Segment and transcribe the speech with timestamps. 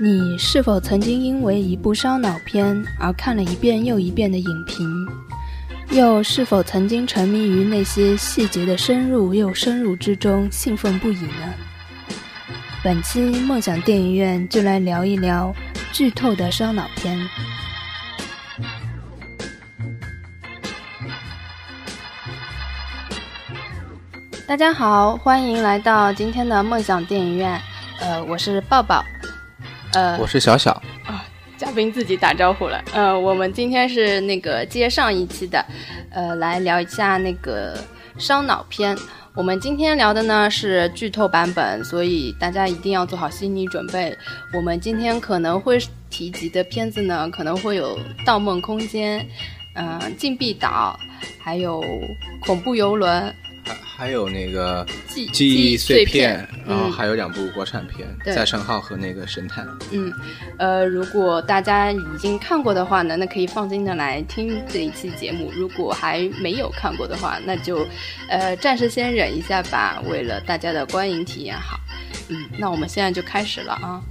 [0.00, 5.06] 你是否曾经因为一部烧脑片而看了一遍又一遍的影评？
[5.90, 11.54] 又是否曾经沉迷于那些细节的深入又深入之中，兴奋不已呢？
[12.82, 15.54] 本期梦想电影院就来聊一聊
[15.92, 17.16] 剧透的烧脑片。
[24.44, 27.58] 大家好，欢迎来到今天的梦想电影院。
[28.00, 29.02] 呃，我是抱抱。
[29.94, 30.72] 呃，我是小小。
[31.06, 31.24] 啊，
[31.56, 32.82] 嘉宾自己打招呼了。
[32.92, 35.64] 呃，我们今天是那个接上一期的，
[36.10, 37.78] 呃，来聊一下那个
[38.18, 38.96] 烧脑片。
[39.34, 44.14] 我们今天聊的呢是剧透版本，所以大家一定要做好心理准备。
[44.52, 45.78] 我们今天可能会
[46.10, 49.20] 提及的片子呢，可能会有《盗梦空间》、
[49.76, 50.98] 嗯，《禁闭岛》，
[51.40, 51.80] 还有
[52.44, 53.22] 《恐怖游轮》。
[53.64, 59.64] 还还有那个记记忆碎片，然后嗯还有两部国产片，对再生号》和那个《神探》。
[59.92, 60.12] 嗯，
[60.58, 65.50] 呃，如果大家已经看过的话呢，那可以放心的来听这一期节目。
[65.54, 67.86] 如果还没有看过的话，那就，
[68.28, 71.78] 呃，暂时先忍一下吧，为了大家的观影体验好。
[72.28, 74.02] 嗯，那我们现在就开始了啊。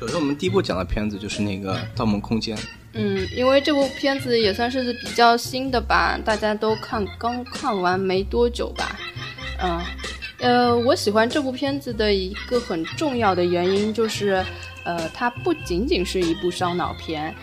[0.00, 2.56] 首先，我们第一部讲的片子就是那个《盗梦空间》。
[2.94, 8.96] 嗯，因为这部片子也算是比较新的吧，大家都看刚看完没多久吧。
[9.60, 9.80] 嗯，
[10.38, 14.44] 呃，我喜欢这部片子的一个很重要的原因就是，
[14.84, 17.34] 呃，它不仅仅是一部烧脑片，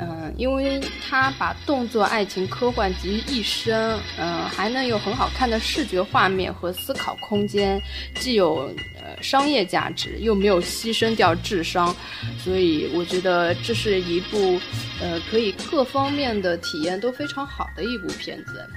[0.00, 7.80] 嗯、因为它把动作、爱情、科幻集于一身，嗯、还能有很好看的视觉画面和思考空间，
[8.14, 11.94] 既有呃商业价值，又没有牺牲掉智商，
[12.38, 14.58] 所以我觉得这是一部
[15.00, 18.68] 呃可以各方面的体验都非常好的一部片子。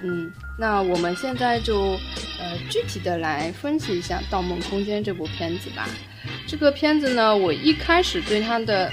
[0.00, 1.98] 嗯，那我们现在就
[2.38, 5.88] 呃具体的来分析一下《盗梦空间》这部片子吧。
[6.46, 8.92] 这个片子呢，我一开始对它的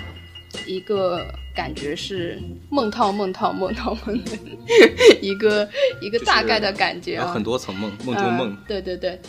[0.65, 1.25] 一个
[1.55, 2.39] 感觉是
[2.69, 4.31] 梦套梦套梦套梦的
[5.21, 5.67] 一个
[6.01, 8.57] 一个大概的感觉啊，有很多层梦，梦中梦嗯。
[8.67, 9.19] 对对对，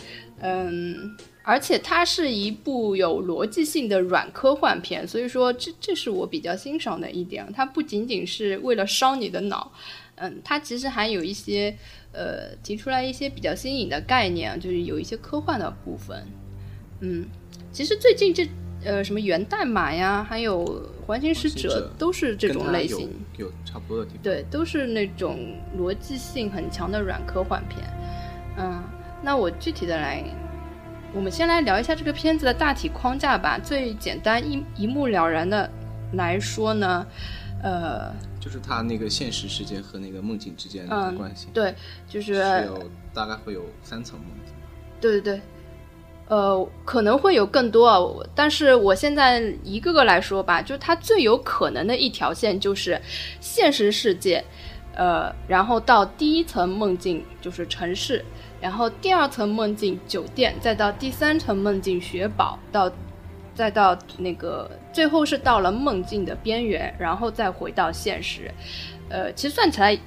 [0.41, 7.47] 嗯，而且它是一部有逻辑性的软科幻片，所以说这这是我比较欣赏的一点。
[7.53, 9.71] 它不仅仅是为了烧你的脑，
[10.15, 11.75] 嗯，它其实还有一些
[12.11, 16.25] 呃提出来一些比较新颖的概念，就是有一些科幻的部分。
[16.99, 17.25] 嗯，
[17.71, 18.47] 其实最近这
[18.83, 23.09] 呃什么源代码呀，还有环形使者都是这种类型。
[23.37, 24.23] 有差不多的地方。
[24.23, 27.85] 对，都是那种逻辑性很强的软科幻片。
[28.57, 28.83] 嗯，
[29.21, 30.23] 那我具体的来，
[31.13, 33.59] 我们先来聊一下这个片子的大体框架吧。
[33.59, 35.69] 最简单一一目了然的
[36.13, 37.05] 来说呢，
[37.61, 41.75] 呃，就是它那个现实世界和那个梦境之间的嗯关系，对，
[42.07, 44.53] 就是是有大概会有三层梦境。
[44.99, 45.41] 对对对，
[46.29, 47.97] 呃，可能会有更多啊，
[48.35, 52.99] 但是我现在一个个来说吧，就它最有可能的一条线就是
[53.39, 54.43] 现实世界，
[54.93, 58.23] 呃，然后到第一层梦境就是城市，
[58.59, 62.91] 然后第二层梦境酒店，再到第三层梦境雪堡，到
[63.55, 68.51] 再到那个最后是到了梦境的边缘，然后再回到现实，
[69.09, 69.97] 呃，其实算起来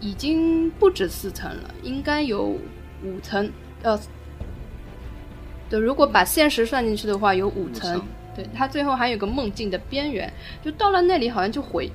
[0.00, 3.50] 已经不止四层了，应该有五层，
[3.82, 3.98] 呃，
[5.68, 8.02] 对，如果把现实算进去的话，有五层。
[8.36, 11.88] 对，它最后还有个梦境的边缘，就到了那里好像就回，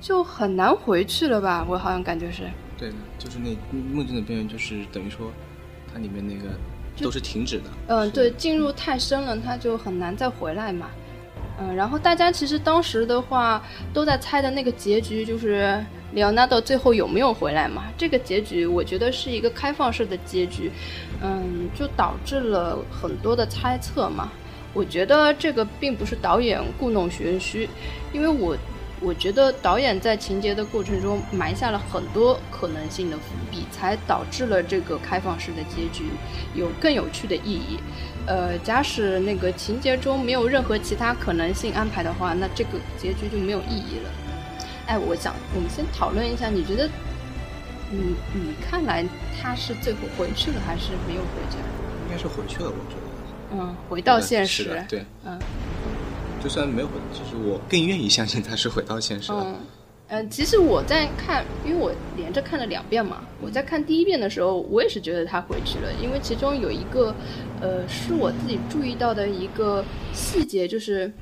[0.00, 1.66] 就很难回去了吧？
[1.68, 2.44] 我好像感觉是。
[2.78, 3.54] 对的，就是那
[3.92, 5.30] 梦境的边缘，就是等于说，
[5.92, 6.54] 它里面那个
[7.02, 7.64] 都是停止的。
[7.88, 10.88] 嗯，是对，进入太深了，它就很难再回来嘛。
[11.58, 13.62] 嗯，然后大家其实当时的话
[13.92, 17.84] 都在猜的那个结局，就是里奥纳多最后有没有回来嘛？
[17.96, 20.70] 这个结局我觉得是一个开放式的结局，
[21.22, 24.30] 嗯，就导致了很多的猜测嘛。
[24.74, 27.66] 我觉得这个并不是导演故弄玄虚，
[28.12, 28.54] 因为我
[29.00, 36.04] 我觉得导演在情节的过程中埋下了很多可能性的伏笔，才导致了这个开放式的结局
[36.54, 37.78] 有更有趣的意义。
[38.26, 44.10] 呃，假使那个情节中没有任何其他可能性安排的话，那这个结局就没有意义了。
[44.86, 46.88] 哎，我想我们先讨论一下，你觉得
[47.90, 49.04] 你你看来
[49.40, 51.56] 他是最后回去了，还是没有回去？
[52.06, 53.02] 应该是回去了，我觉得。
[53.52, 54.84] 嗯，回到现实是的，。
[54.88, 55.38] 对，嗯
[56.42, 59.42] 就算没有回，其实我更愿意相信他是回到现实了。
[59.44, 59.54] 嗯
[60.08, 63.24] 嗯，其实我在看，因为我连着看了两遍嘛。
[63.42, 67.12] 我在看第一遍的时候，我也是觉得他回去了，因为其中有一个，
[67.60, 71.12] 呃，是我自己注意到的一个细节，就是，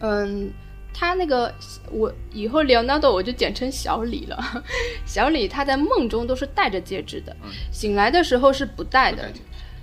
[0.00, 0.50] 嗯，
[0.92, 1.54] 他那个
[1.92, 4.64] 我以后 Leonardo 我就简称小李了。
[5.04, 7.36] 小李他在梦中都是戴着戒指的，
[7.70, 9.30] 醒来的时候是不戴的。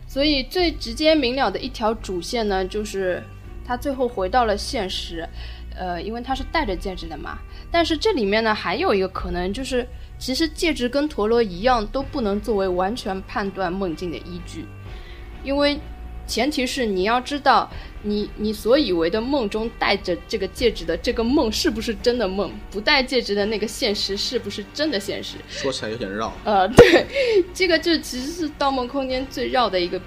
[0.08, 3.24] 所以最直接明了的一条主线呢，就是
[3.66, 5.26] 他最后回到了现实。
[5.76, 7.40] 呃，因为他是戴着戒指的嘛。
[7.74, 9.86] 但是这里面呢，还有一个可能就是，
[10.18, 14.66] 其实戒指跟陀螺一样，都不能作为完全判断梦境的依据，
[15.44, 15.80] 因为。
[16.26, 17.70] 前提是你要知道，
[18.02, 22.50] 你你所以为的梦中戴着这个戒指的这个梦是不是真的梦？
[22.72, 25.36] 不戴戒指的那个现实是不是真的现实？
[25.50, 26.32] 说起来有点绕。
[26.46, 27.06] 呃，对，
[27.54, 30.00] 这个就其实是《盗梦空间》最绕的一个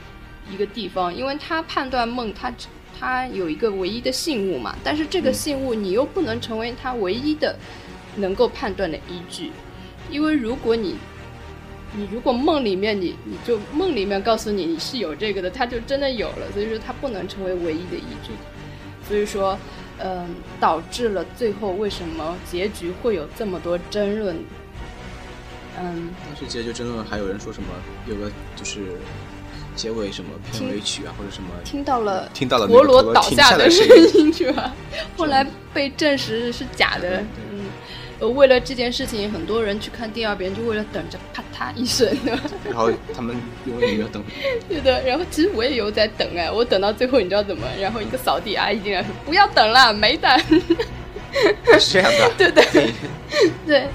[0.51, 2.51] 一个地方，因为它判断梦，它
[2.99, 7.57] 它有一个唯一的信物嘛，但是这个信物你又不能成为它唯一的
[8.17, 9.51] 能够判断的依据，
[10.11, 10.97] 因为如果你。
[11.97, 18.33] 你如果梦里面你你就梦里面告诉你你是有这个的，它就真的有了，所以说它不能成为唯一的依据。
[19.09, 19.57] 所以说，
[19.99, 20.29] 嗯，
[20.61, 24.37] 导致了最后为什么结局会有这么多争论？
[25.79, 27.69] 嗯，当时结局争论还有人说什么
[28.07, 28.81] 有个就是
[29.77, 34.75] 结尾什么片尾曲啊或者什么听到了听到了陀螺倒下的声音是吧？
[35.17, 37.21] 后来被证实是假的。
[37.53, 37.67] 嗯
[38.19, 42.33] 呃，为了这件事情，很多人去看第二遍，就为了等着啪嗒一声的。
[42.65, 43.37] 然后他们
[43.67, 44.25] 有没有等？
[44.67, 47.67] 对的，然后其实我也有在等哎，我等到最后，你知道怎么？
[47.79, 50.31] 然后一个扫地阿姨进来说：“不要等了，没等。
[51.79, 52.31] ”是这样的。
[52.39, 52.93] 对 对
[53.67, 53.89] 对，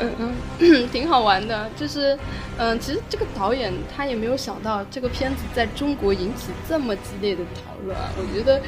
[0.00, 1.68] 嗯嗯，挺好玩的。
[1.76, 2.18] 就是，
[2.58, 8.10] 嗯，其实这个导演他也没有想到这个片子在中国引起这么激烈的讨论啊。
[8.16, 8.60] 我觉得，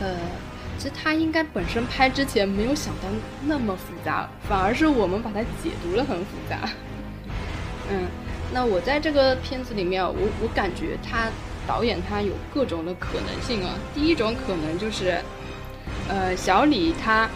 [0.00, 0.16] 呃。
[0.78, 3.08] 其实他应该本身拍之前没有想到
[3.46, 6.68] 那么复杂，反而是我们把它解读了很复杂。
[7.90, 8.02] 嗯，
[8.52, 11.30] 那我在这个片子里面，我我感觉他
[11.66, 13.70] 导演他有各种的可能性啊。
[13.94, 15.18] 第一种可能就是，
[16.10, 17.26] 呃，小李他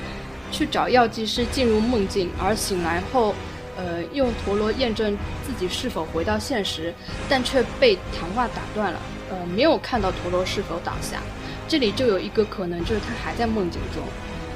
[0.50, 3.34] 去找药剂师进入梦境，而醒来后，
[3.76, 5.16] 呃，用陀螺验证
[5.46, 6.92] 自己是否回到现实，
[7.28, 9.00] 但却被谈话打断了，
[9.30, 11.22] 呃，没有看到陀螺是否倒下。
[11.68, 14.02] 这里就有一个可能，就是他还在梦境中，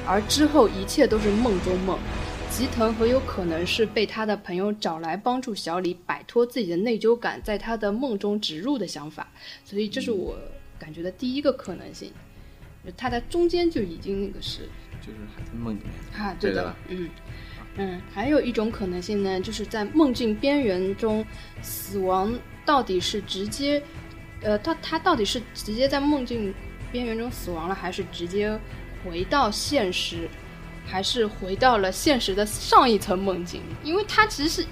[0.05, 1.97] 而之后一切都是梦中梦。
[2.51, 9.27] 吉藤很有可能是被他的朋友找来帮助小李摆脱自己的内疚感，在他的梦中植入的想法。
[9.65, 10.37] 所以这是我
[10.79, 12.11] 感觉的第一个可能性。
[12.95, 14.69] 他在中间就已经那个是，
[15.05, 16.25] 就是还在梦里面。
[16.25, 17.09] 啊，对的，嗯
[17.77, 21.25] 嗯，还有一种可能性呢，就是在梦境边缘中，
[21.61, 22.33] 死亡
[22.65, 23.83] 到底是直接，
[24.41, 26.53] 呃，他他到底是直接在梦境。
[26.91, 28.57] 边缘中死亡了，还是直接
[29.03, 30.29] 回到现实，
[30.85, 33.61] 还是回到了现实的上一层梦境？
[33.83, 34.67] 因为他其实是，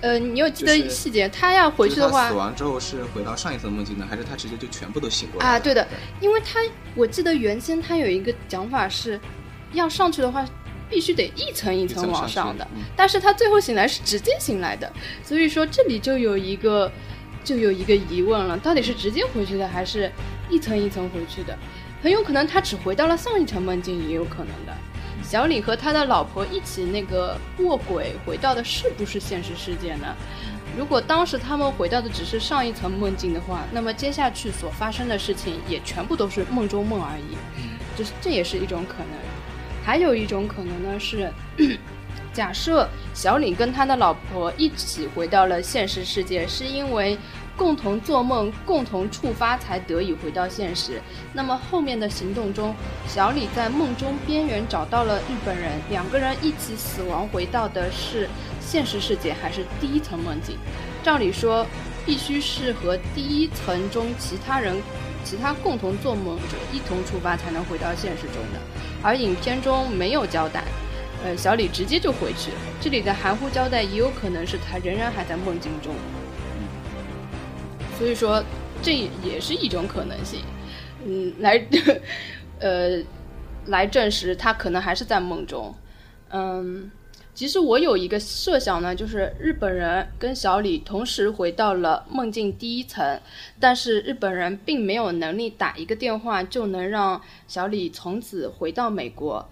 [0.00, 1.28] 呃，你有记得细节？
[1.28, 5.46] 他要回去的话，死亡之后是回到上一层梦境呢，还是他直接就全部都醒过来？
[5.46, 5.86] 啊，对的，
[6.18, 6.60] 因为他
[6.94, 9.20] 我记得原先他有一个讲法是，
[9.76, 10.44] 要上去的话
[10.90, 14.92] 必须得一层一层往上的，但是他最后醒来是直接醒来的，
[15.22, 16.90] 所以说这里就有一个
[17.44, 20.10] 就有一个疑问了，到底是直接回去的还是？
[20.48, 21.58] 一层一层回去的，
[22.00, 24.72] 很有可能他只回到了上一层梦境，也有可能的。
[25.24, 30.14] 小李和他的老婆一起那个卧轨回到的是不是现实世界呢？
[30.78, 37.36] 如果当时他们回到的只是上一层梦境的话，那么接下去所发生的事情也全部都是梦中梦而已。
[37.96, 39.25] 这这也是一种可能。
[39.86, 41.32] 还有一种可能呢是，
[42.34, 47.16] 假设小李跟他的老婆一起回到了现实世界，是因为。
[47.58, 51.00] 共同做梦，共同触发，才得以回到现实。
[51.32, 52.74] 那么后面的行动中，
[53.08, 58.28] 小李在梦中边缘找到了日本人，两个人一起死亡，回到的是
[58.60, 60.58] 现实世界还是第一层梦境？
[61.02, 61.66] 照理说，
[62.04, 64.76] 必须是和第一层中其他人、
[65.24, 68.60] 其他共同做梦者一同出发，才能回到现实中的。
[69.06, 70.64] 而影片中没有交代，
[71.24, 72.56] 呃，小李直接就回去了。
[72.80, 75.94] 这里的含糊交代，也有可能是他仍然还在梦境中。
[77.96, 78.42] 所以说，
[78.82, 80.40] 这也是一种可能性，
[81.06, 81.64] 嗯，来，
[82.58, 83.00] 呃，
[83.66, 85.72] 来证实他可能还是在梦中。
[86.30, 86.90] 嗯，
[87.36, 93.20] 其实我有一个设想呢，就是日本人跟小李同时回到了梦境第一层，
[93.60, 99.46] 但是日本人并没有能力打一个电话就能让小李从此回到美国。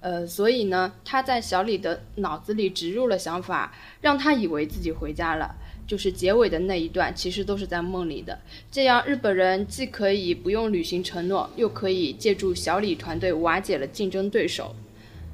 [0.00, 5.54] 呃，所以呢，他在小李的脑子里植入了想法，让他以为自己回家了。
[5.86, 8.36] 就是结尾的那一段，其实都是在梦里的。
[8.68, 14.74] 这样日本人既可以不用履行承诺，又可以借助小李团队瓦解了竞争对手，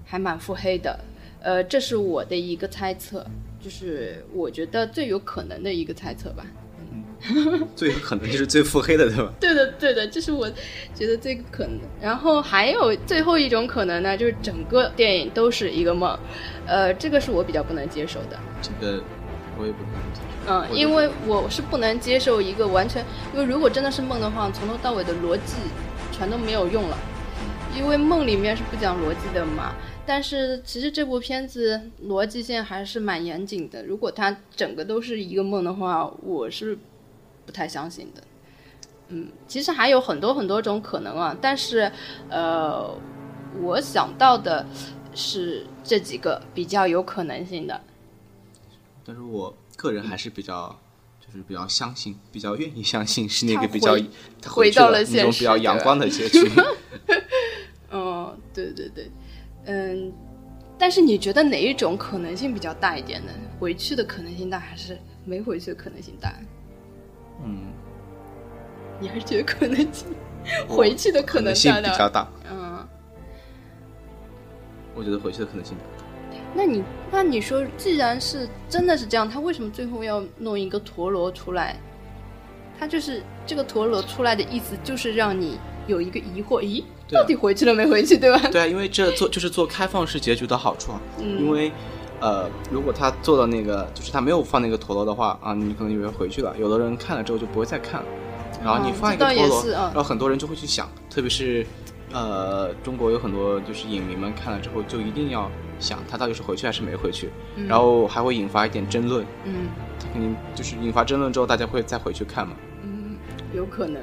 [0.05, 1.01] 还蛮腹黑的。
[1.45, 3.25] 呃，这是我的一个猜测，
[3.63, 6.45] 就是我觉得最有可能的一个猜测吧。
[7.27, 9.33] 嗯 最有可能就是最腹黑的，对吧？
[9.39, 10.51] 对的，对的，这是我
[10.95, 11.79] 觉得最可能。
[12.01, 16.19] 然后还有最后一种可能呢，就是整个电影都是一个梦，
[16.67, 18.39] 呃，这个是我比较不能接受的。
[18.63, 19.03] 这个
[19.59, 20.51] 我也不能接受。
[20.51, 25.55] 嗯，因为我是不能接受一个完全，因为如果真的是梦的话，从头到尾的逻辑
[26.11, 26.99] 全都没有用了，
[27.77, 29.75] 因为梦里面是不讲逻辑的嘛。
[30.07, 36.79] 但是其实这部片子逻辑线还是蛮严谨的，如果它整个都是一个梦的话，我是
[37.47, 38.23] 不太相信的。
[39.09, 41.91] 嗯，其实还有很多很多种可能啊，但是
[42.29, 42.95] 呃，
[43.63, 44.67] 我想到的
[45.15, 47.81] 是这几个比较有可能性的。
[49.05, 50.79] 但是我个人还是比较，
[51.21, 53.95] 就是比较相信，比较愿意相信是那个比较
[54.47, 56.51] 回到了那种比较阳光的结局。
[57.91, 59.11] 嗯， 对对对，
[59.67, 60.13] 嗯，
[60.79, 63.33] 但是你觉得哪一种可能性比较大一点呢？
[63.59, 66.33] 回去的可能性大，还是没回去的可能性大？
[67.45, 67.73] 嗯，
[69.01, 70.09] 你还是觉得可能性
[70.69, 72.29] 回去的可能性比较大？
[72.51, 72.87] 嗯，
[74.95, 75.85] 我觉得回去的可能性大。
[76.57, 81.77] 那你那你说，既然是真的是这样，他为什么最后要弄一个陀螺出来？
[82.79, 88.39] 他就是这个陀螺出来的意思，就是让你有一个疑惑：咦，到底回去了没回去，对吧？
[88.51, 91.01] 对啊，因为这做就是做开放式结局的好处啊。
[91.19, 91.39] 嗯。
[91.41, 91.71] 因为，
[92.21, 96.55] 呃，如果他做到那个，就是他没有放那个陀螺的话啊，你可能以为回去了。
[96.59, 98.07] 有的人看了之后就不会再看了。
[98.63, 101.67] 然后你放一个陀螺，然后很多人就会去想，特别是，
[102.13, 105.51] 呃，中国有很多就是影迷们看了之后就一定要。
[105.81, 107.29] 想他到底是回去还是没回去，
[107.67, 109.27] 然后还会引发一点争论。
[109.43, 109.67] 嗯，
[109.99, 112.55] 他肯定就是引发争论之后，大家会再回去看嘛。
[112.85, 113.17] 嗯，
[113.53, 114.01] 有可能。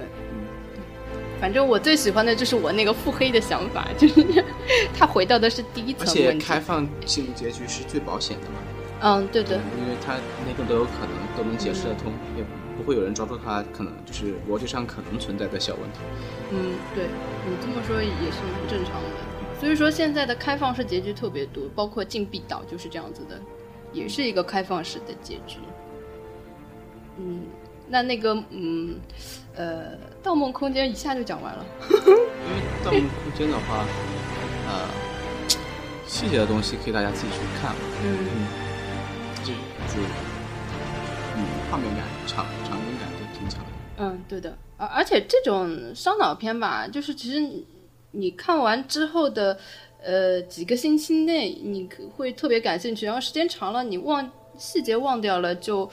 [1.42, 4.44] 嗯，反正我最喜欢的就是我那个腹黑的想法，就是
[4.98, 6.08] 他回到的是第一层。
[6.08, 8.56] 而且开放性结局是最保险的嘛。
[9.02, 9.56] 嗯，对的。
[9.56, 10.16] 因为他
[10.48, 12.44] 那个都有可能都能解释得通，也
[12.78, 16.00] 不会有人抓住他可能就是逻辑上可能存在的小问题。
[16.52, 17.06] 嗯，对
[17.48, 18.38] 你这么说也是
[18.70, 19.10] 正常的。
[19.60, 23.40] 所以说现在的开放式结局特别多，包括禁闭岛就是这样子的，
[23.92, 25.58] 也是一个开放式的结局。
[27.18, 27.42] 嗯，
[27.88, 29.00] 那那个嗯，
[29.56, 29.84] 呃，
[30.24, 31.66] 《盗梦空间》一下就讲完了。
[31.90, 32.14] 因为
[32.86, 33.86] 《盗梦空间》的话，
[34.68, 34.88] 呃，
[36.08, 37.76] 细节的东西可以大家自己去看。
[38.04, 38.48] 嗯。
[39.44, 40.02] 这就，
[41.36, 43.70] 嗯，画面感、场场景感都挺强的。
[43.98, 44.58] 嗯，对的。
[44.78, 47.66] 而而且这种烧脑片吧，就是其实。
[48.14, 49.58] 你看完之后的，
[50.04, 55.90] 呃，几个星期内，你会特别感兴趣，然后时间长了，你忘细节忘掉了，就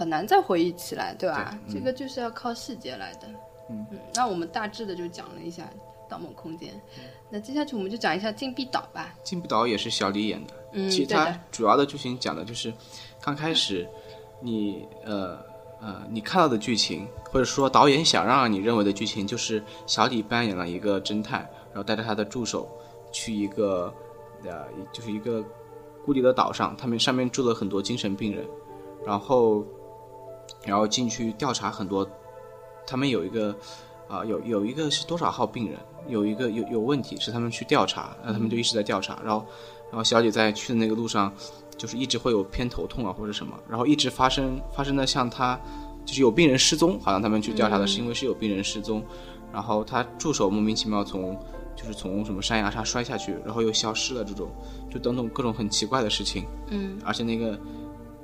[0.00, 1.58] 很难再回忆起来，对吧？
[1.68, 3.28] 这个就是要靠细节来的。
[3.68, 3.98] 嗯嗯。
[4.14, 5.64] 那我们大致的就讲了一下
[6.08, 6.70] 《盗梦空间》，
[7.28, 9.14] 那接下去我们就讲一下《禁闭岛》吧。
[9.22, 10.54] 《禁闭岛》也是小李演的。
[10.72, 12.72] 嗯，其他主要的剧情讲的就是，
[13.20, 13.86] 刚开始，
[14.40, 15.38] 你呃
[15.82, 21.46] 呃，你看到的剧情，或者说导演想让你认为的剧情，就是小李扮演了一个侦探。
[21.72, 22.68] 然后带着他的助手
[23.12, 23.94] 去一个，
[24.44, 25.40] 呃，就是一个
[26.04, 28.44] 孤立的岛上，他们上面住了很多精神病人，
[29.06, 29.64] 然后，
[30.64, 32.08] 然后进去调查很多，
[32.86, 33.54] 他们有一个，
[34.08, 39.44] 啊，有有一个是多少号病人，有一个有有问题是他们去调查，那他们就一直在调查，然后，
[39.90, 41.32] 然后小姐在去的那个路上，
[41.76, 45.58] 就是一直会有偏头痛啊或者什么，然后一直发生发生的像他，
[46.04, 49.02] 就是有病人失踪，好像他们去调查的是因为是有病人失踪，
[49.52, 51.38] 然后他助手莫名其妙从。
[51.76, 54.50] 就是从什么山崖上摔下去，然后又消失了，这种
[54.90, 56.44] 就等等各种很奇怪的事情。
[56.68, 57.58] 嗯，而且那个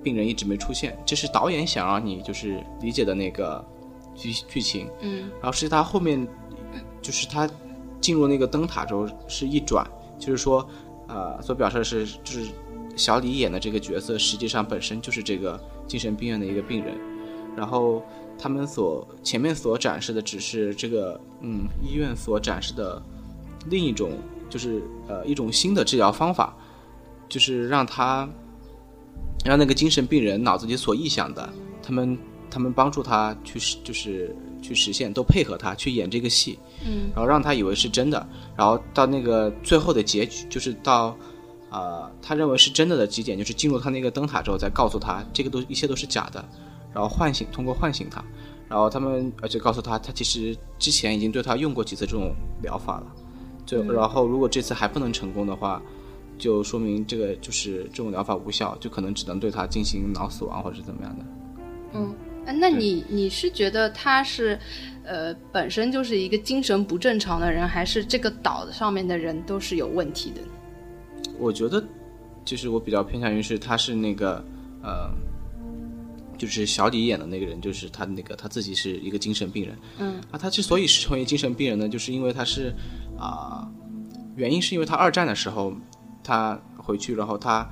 [0.06, 3.64] 病人一直没出现，这是导演想让你就是理解的那个
[4.14, 4.88] 剧剧情。
[5.00, 6.24] 嗯，然后是他后面
[7.02, 7.50] 就是他
[8.00, 9.84] 进入那个灯塔之后是一转，
[10.16, 10.64] 就是说
[11.08, 12.46] 呃所表示的是就是
[12.94, 16.94] 小李演的这个角色实际上本身就是这个精神病院的一个病人，
[17.56, 18.00] 然后
[18.38, 23.02] 他们所前面所展示的只是这个嗯医院所展示的。
[23.68, 24.12] 另一种
[24.48, 26.56] 就是呃一种新的治疗方法，
[27.28, 28.28] 就是让他
[29.46, 31.48] 让那个精神病人脑子里所臆想的，
[31.82, 32.18] 他们
[32.50, 38.26] 他们帮助他去实就是去实现，都配合他去演这个戏，嗯，然后让他以为是真的，
[38.56, 41.16] 然后到那个最后的结局，就是到
[41.70, 46.44] 呃他认为是真的的几点，就是进入他那个灯塔之后，再告诉他这个都一切都是假的，
[46.92, 48.24] 然后唤醒通过唤醒他，
[48.68, 53.06] 然后他们而且告诉他他其实之前已经对他用过几次这种疗法了。
[53.64, 55.82] 就然后，如果这次还不能成功的话，
[56.38, 61.24] 就说明这个就是这种疗法无效，就可能只能对他进行脑死亡或者是怎么样的。
[61.94, 62.14] 嗯，
[62.60, 64.58] 那你你是觉得他是，
[65.02, 70.40] 呃，本身就是一个精神不正常的人，还是这个岛上面的人都是有问题的？
[71.38, 71.82] 我觉得，
[72.44, 74.44] 就是我比较偏向于是他是那个，
[74.82, 75.10] 呃，
[76.36, 79.76] 就是小李演的那个人，就是他那个他自己是一个精神病人。
[79.98, 82.74] 嗯，啊，他之所以是成为精神病人呢，就是因为他是
[83.18, 83.66] 啊、
[84.36, 85.74] 原因是因为他二战的时候
[86.26, 87.68] 他回去，然后他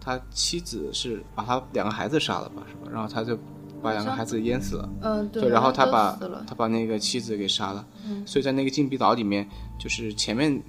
[0.00, 2.90] 他妻子是把他两个孩子杀了吧，是吧？
[2.92, 3.36] 然后他就
[3.82, 4.88] 把两个孩子淹死了。
[5.02, 9.48] 嗯，对，然后他把他把那个妻子给杀了，嗯所以在那个禁闭岛里面，
[9.78, 10.62] 就是前面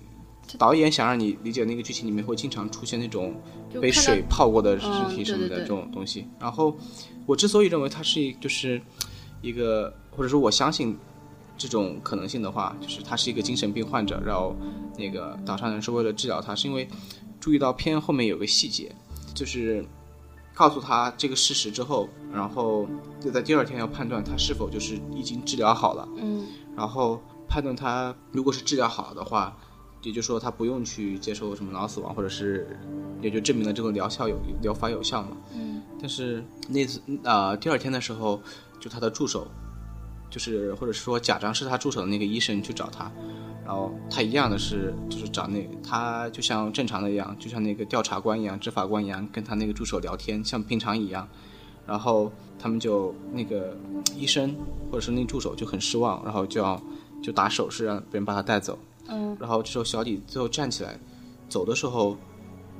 [0.58, 3.36] 导演想让你理解那个剧情里面会经常出现那种
[3.79, 6.27] 被水泡过的尸嗯体什么的这对对对种东西。
[6.39, 6.75] 然后
[7.25, 8.82] 我之所以认为它是一就是
[9.41, 10.98] 一个，或者说我相信
[11.58, 14.56] 这种可能性的话，就是他是一个精神病患者，然后
[14.98, 16.88] 那个岛上人是为了治疗他，是因为
[17.39, 18.94] 注意到片后面有个细节，
[19.34, 19.86] 就是
[20.53, 22.88] 告诉他这个事实之后，然后
[23.20, 29.58] 就在第二天要判断他是否就是已经治疗好了，嗯然后判断他如果是治疗好了的话，
[30.03, 32.77] 也就是说他不用去接受什么脑死亡，或者是
[33.22, 35.38] 也就证明了这个疗效有疗法有效嘛。
[35.53, 38.39] 嗯但是那次啊、呃第二天的时候，
[38.79, 39.48] 就他的助手，
[40.29, 43.12] 就是或者说假装是他助手的那个医生去找他，
[43.67, 51.27] 然后他一样的是就是找那他就像正常的一样，就像那个调查官一样、执法官一样，跟他那个助手聊天，像平常一样。
[51.86, 53.77] 然后他们就那个
[54.15, 54.55] 医生
[54.89, 56.81] 或者是那助手就很失望，然后就要
[57.21, 58.79] 就打手势让别人把他带走。
[59.09, 60.97] 嗯然后这时候小李最后站起来，
[61.50, 62.15] 走的时候，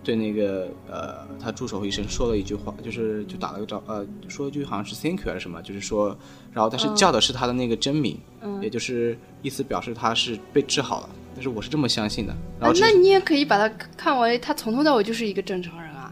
[0.08, 6.18] 对那个呃他助手医生说了一句话，就是就打了个招呃说一句好像是 thank you 还是什么，就是说，
[6.54, 8.64] 然后但是叫的是他的那个真名，嗯。
[8.64, 11.10] 也就是意思表示他是被治好了。
[11.34, 16.12] 但是我是这么相信的，然后啊那你也可以把他看为他从头到尾就是一个正常人啊，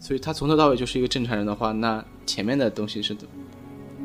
[0.00, 3.16] 所以他从头到尾就是一个正常人的话，那前面的东西是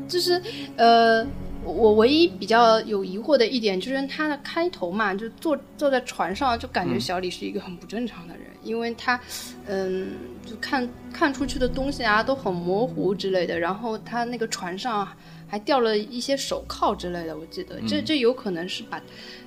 [0.08, 0.40] 就是
[0.76, 1.26] 呃，
[1.64, 9.20] 我唯一比较有疑惑的一点就是他的开头嘛，就坐坐在船上，就感觉小李是一个很不正常的人，因为他
[9.66, 10.12] 嗯，
[10.46, 15.06] 就看看出去的东西啊都很模糊之类的，然后他那个船上
[15.50, 19.02] 还掉了一些手铐之类的，我记得这这有可能是把。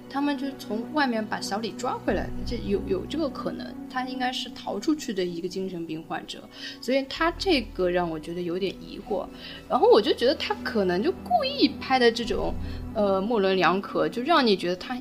[0.10, 6.44] 他们就从外面把小李抓回来，这有有这个可能，他应该是逃出去的一个精神病患者，
[6.80, 9.26] 所以他这个让我觉得有点疑惑。
[9.68, 12.54] 然后我就觉得他可能就故意拍的这种，
[12.94, 14.96] 呃，模棱两可，就让你觉得他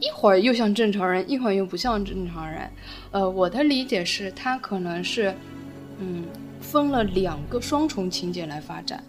[0.00, 2.70] 一会儿又像正常人，一会儿又不像正常人。
[3.10, 5.34] 呃，我的理解是他可能是，
[5.98, 6.24] 嗯，
[6.62, 9.04] 分了两个双重情节来发展。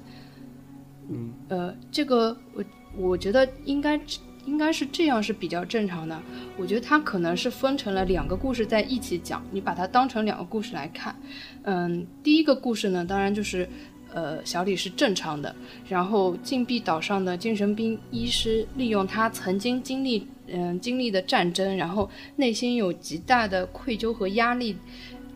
[1.10, 2.64] 嗯，呃，这个我
[2.98, 4.00] 我觉得应该
[4.46, 6.22] 应该是这样是比较正常的。
[6.58, 11.16] 我觉得它可能是分成了两个故事在一起讲，你把它当成两个故事来看。
[11.64, 13.68] 嗯，第一个故事呢，当然就是。
[14.14, 15.54] 呃，小李是正常的，
[15.90, 24.78] 然后禁闭岛上的精神病医师利用他曾经经历嗯、经历的战争，然后内心有极大的愧疚和压力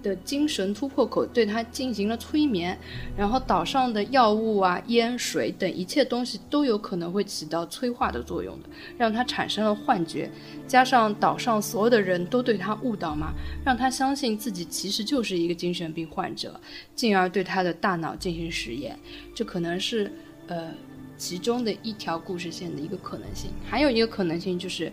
[0.01, 2.77] 的精神突破口，对他进行了催眠，
[3.17, 10.29] 然后岛上的药物啊、烟水等一切东西都有可能会起到催化的作用的，让他产生了幻觉，
[10.67, 13.33] 加上岛上所有的人都对他误导嘛，
[13.65, 16.59] 让他相信自己其实就是一个精神病患者，
[16.95, 18.97] 进而对他的大脑进行实验，
[19.35, 20.11] 这可能是
[20.47, 20.71] 呃
[21.17, 24.91] 其中的一条故事线的一个可能性，还有一个可能性就是。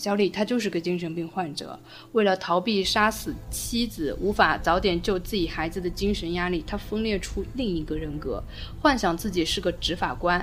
[0.00, 1.78] 小李他就是个精神病患者，
[2.12, 8.42] 为了逃避杀死妻子，无法早点救自己孩子的精神压力，他分裂出另一个人格，
[8.80, 10.42] 幻想自己是个执法官，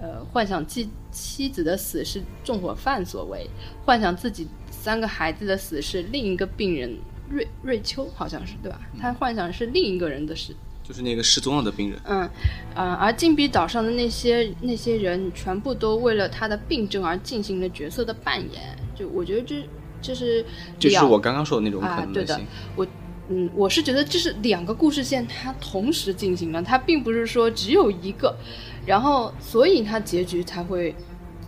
[0.00, 3.46] 呃，幻想妻妻子的死是纵火犯所为，
[3.84, 6.96] 幻想自己三个孩子的死是另一个病人
[7.28, 8.80] 瑞瑞秋，好像是对吧？
[8.98, 11.98] 他幻想是另一个人的事，就是那个失踪了的病人。
[12.04, 12.28] 嗯，
[12.74, 18.76] 呃，而禁闭岛上的那些那些人，全部都为了他的病症而进行了角色的扮演。
[18.94, 19.66] 就我觉得这
[20.02, 20.44] 这是
[20.78, 22.46] 这是我刚刚说的那种可能啊对的性。
[22.76, 22.86] 我
[23.30, 28.36] 嗯，我是觉得这是两个故事线，它同时进行了，它并不是说只有一个，
[28.84, 30.94] 然后所以它结局才会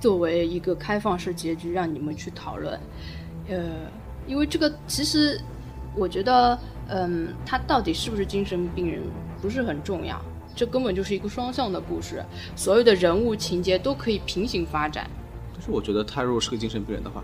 [0.01, 2.81] 作为一个开放式结局让你们去讨论。
[3.49, 3.63] 呃，
[4.27, 5.39] 因为这个其实
[5.95, 9.03] 我觉得，嗯，他到底是不是精神病人
[9.43, 10.21] 不是很重要，
[10.55, 15.09] 这根本就是一个双向的故事，所有的人物情节都可以平行发展。
[15.53, 17.23] 但是我觉得他如果是个精神病人的话，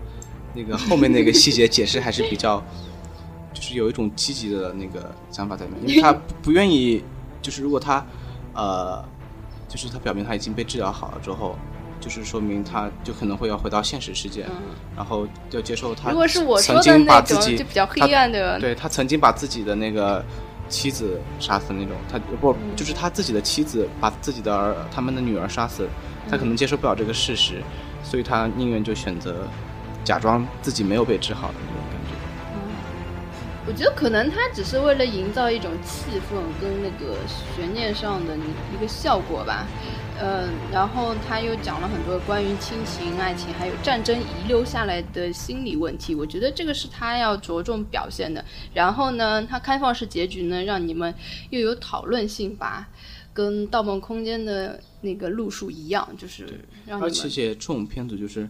[0.53, 2.63] 那个后面那个细节解释还是比较，
[3.53, 7.03] 就是有一种积极的那个想法在里面，因为 他不不愿意，
[7.41, 8.05] 就是如果他，
[8.53, 9.03] 呃，
[9.67, 11.55] 就是他表明他已经被治疗好了之后，
[12.03, 14.45] 就是说明他就可能会要回到现实世界，
[14.93, 20.21] 然后要接受他嗯如果是我说曾经的那种把自己就比较黑他暗的，对他曾经把自己的那个
[20.67, 25.87] 妻子杀死那种，他不嗯就是他自己的妻子把自己的儿他们的女儿杀死，
[26.29, 27.61] 他可能接受不了这个事实，
[28.03, 29.47] 所以他宁愿就选择
[30.03, 32.13] 假装自己没有被治好的那种感觉。
[33.65, 37.15] 我觉得可能他只是为了营造一种气氛跟那个
[37.55, 39.65] 悬念上的一个效果吧。
[40.21, 48.43] 嗯，然后他又讲了很多关于亲情、爱情还有战争遗留下来的心理问题，我觉得这个是他要着重表现的。
[48.73, 51.13] 然后呢，他开放式结局呢，让你们
[51.49, 52.87] 又有讨论性吧，
[53.33, 56.47] 跟《盗梦空间》的那个路数一样，就是
[56.85, 58.47] 让而且这种片子就是，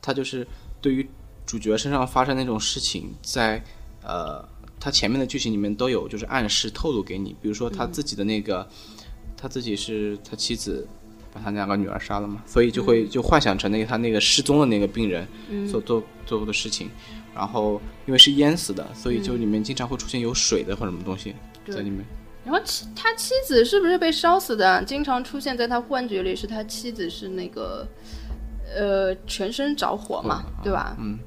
[0.00, 0.46] 他就是
[0.80, 1.06] 对于
[1.44, 3.62] 主角身上发生那种事情，在
[4.02, 4.42] 呃
[4.78, 8.66] 他前面的剧情里面都有就是暗示透露给你，比如说他自己的那个。
[9.42, 10.86] 他自己是他妻子
[11.32, 15.26] 把他两个女儿杀了嘛，所以就会就幻想成那个他那个失踪的那个病人
[15.66, 16.88] 所做做过的事情，
[17.34, 21.34] 然后因为是淹死的，所以就里面经常会出现有水的或者什么东西
[21.66, 22.04] 在里面。
[22.44, 24.84] 然后妻他妻子是不是被烧死的？
[24.84, 27.86] 经常出现在他幻觉里是他妻子是那个
[28.76, 30.96] 呃全身着火嘛，对吧？
[31.00, 31.18] 嗯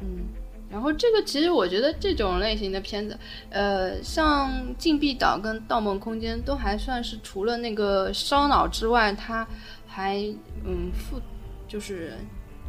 [0.00, 0.39] 嗯。
[0.70, 3.18] 然后这个其实我觉得这种类型的片子，
[3.50, 9.44] 呃，像《禁闭岛》跟《盗梦空间》都还算是除了那个烧脑之外，它
[9.86, 10.18] 还
[10.64, 11.20] 嗯附
[11.66, 12.12] 就是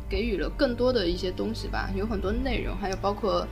[0.10, 3.46] 给予了更多的一些东西吧，有很多内容，还有包括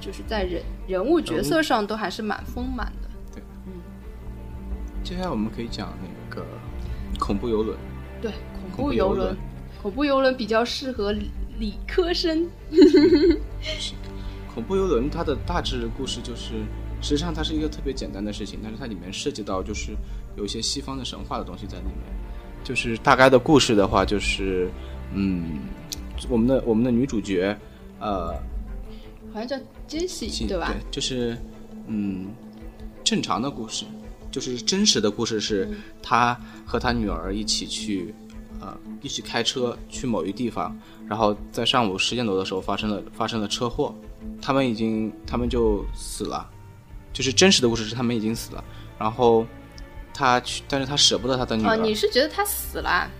[0.00, 3.08] 就是在人人物角色上都还是蛮丰满的。
[3.32, 3.72] 对，嗯。
[5.04, 6.44] 接下来我们可以讲那个
[7.20, 7.78] 恐怖游轮。
[8.20, 8.32] 对，
[8.74, 9.36] 恐怖游轮，
[9.80, 11.14] 恐怖游轮比较适合。
[11.58, 12.48] 理科生，
[14.54, 16.64] 恐怖游轮它的大致故事就是，
[17.00, 19.92] 实际上它是一个特别简单的事情，但是它里面涉及到就是
[20.36, 21.94] 有一些西方的神话的东西在里面。
[22.64, 24.70] 就是大概的故事的话，就是
[25.12, 25.60] 嗯，
[26.28, 27.56] 我们的我们的女主角，
[27.98, 28.32] 呃，
[29.32, 29.56] 好像叫
[29.88, 30.72] 杰西对吧？
[30.72, 31.36] 对，就是
[31.88, 32.28] 嗯，
[33.02, 33.84] 正常的故事，
[34.30, 35.68] 就是真实的故事是
[36.00, 38.14] 她和她女儿一起去。
[38.62, 43.92] 呃，一起开车去某一地方，然后在上午十点多的时候发生了发生了车祸，
[44.40, 46.48] 他们已经他们就死了，
[47.12, 48.62] 就是真实的故事是他们已经死了，
[48.96, 49.44] 然后
[50.14, 51.74] 他去，但是他舍不得他的女儿。
[51.74, 53.10] 哦，你是觉得他死了？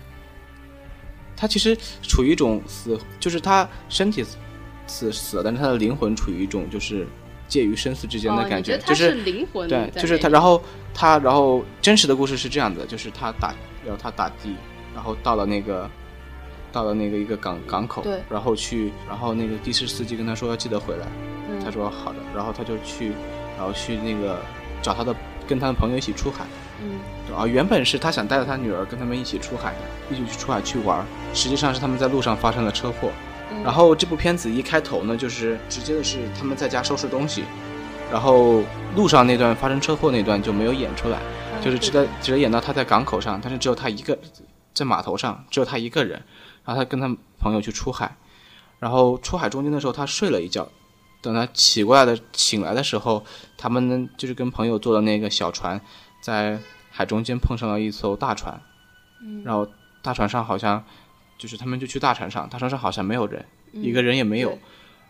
[1.35, 4.23] 他其实处于一种死，就是他身体
[4.87, 7.05] 死死了，但是他的灵魂处于一种就是
[7.49, 13.53] 介于生死之间的感觉，就是灵魂对，就是他，然后他，然后真实的故事是这样的，就是他打，
[13.83, 14.35] 然后他打的。
[14.93, 15.89] 然后到了那个，
[16.71, 21.07] 到了那个一个港港口，然后去，然后那个的士司机跟他说要记得回来，
[21.63, 23.13] 他说好的，然后他就去，
[23.57, 24.39] 然后去那个
[24.81, 25.15] 找他的，
[25.47, 26.45] 跟他的朋友一起出海，
[26.81, 33.09] 嗯，啊，原本是他想带着他女儿跟他们一起出海的，一起去出海去玩，实际上是他们在路上发生了车祸，
[33.63, 37.43] 然后这部片子一开头呢，就是直接的是他们在家收拾东西，
[38.11, 38.63] 然后
[38.95, 41.19] 路上那段发生车祸那段就没有演出来，
[41.61, 44.17] 就是只得只得演到他在港口上，但是只有他一个。
[44.73, 46.23] 在码头上只有他一个人，
[46.65, 48.15] 然后他跟他朋友去出海，
[48.79, 50.67] 然后出海中间的时候他睡了一觉，
[51.21, 53.23] 等他起过来的醒来的时候，
[53.57, 55.79] 他们就是跟朋友坐的那个小船，
[56.21, 56.59] 在
[56.89, 58.61] 海中间碰上了一艘大船，
[59.21, 59.43] 嗯。
[59.43, 59.67] 然后
[60.01, 60.83] 大船上好像
[61.37, 64.57] 就是他们就去大船上，大船上好像没有人，一个人也没有，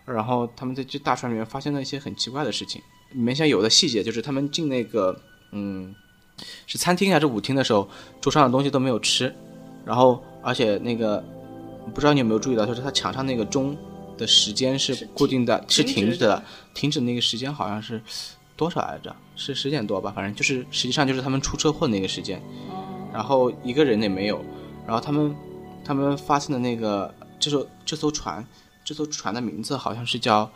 [0.05, 5.19] 然后他们在这大船里面发现了一些很奇怪的事情，里面像有的细节就是他们进那个
[5.51, 5.95] 嗯
[6.65, 7.89] 是餐厅还是舞厅的时候，
[8.21, 9.33] 桌上的东西都没有吃。
[9.85, 11.21] 然后，而且那个，
[11.93, 13.75] 不知道你有没有注意到，就是他墙上那个钟
[14.17, 16.41] 的时间是固定的，是停止的，
[16.73, 18.01] 停止那个时间好像是
[18.55, 19.13] 多少来着？
[19.35, 22.41] 是十点多吧，反正就是实际上就是他们出车祸那个时间。
[23.11, 24.43] 然后一个人也没有。
[24.87, 25.35] 然后他们
[25.83, 28.45] 他们发现的那个这艘这艘船，
[28.85, 30.49] 这艘船的名字好像是叫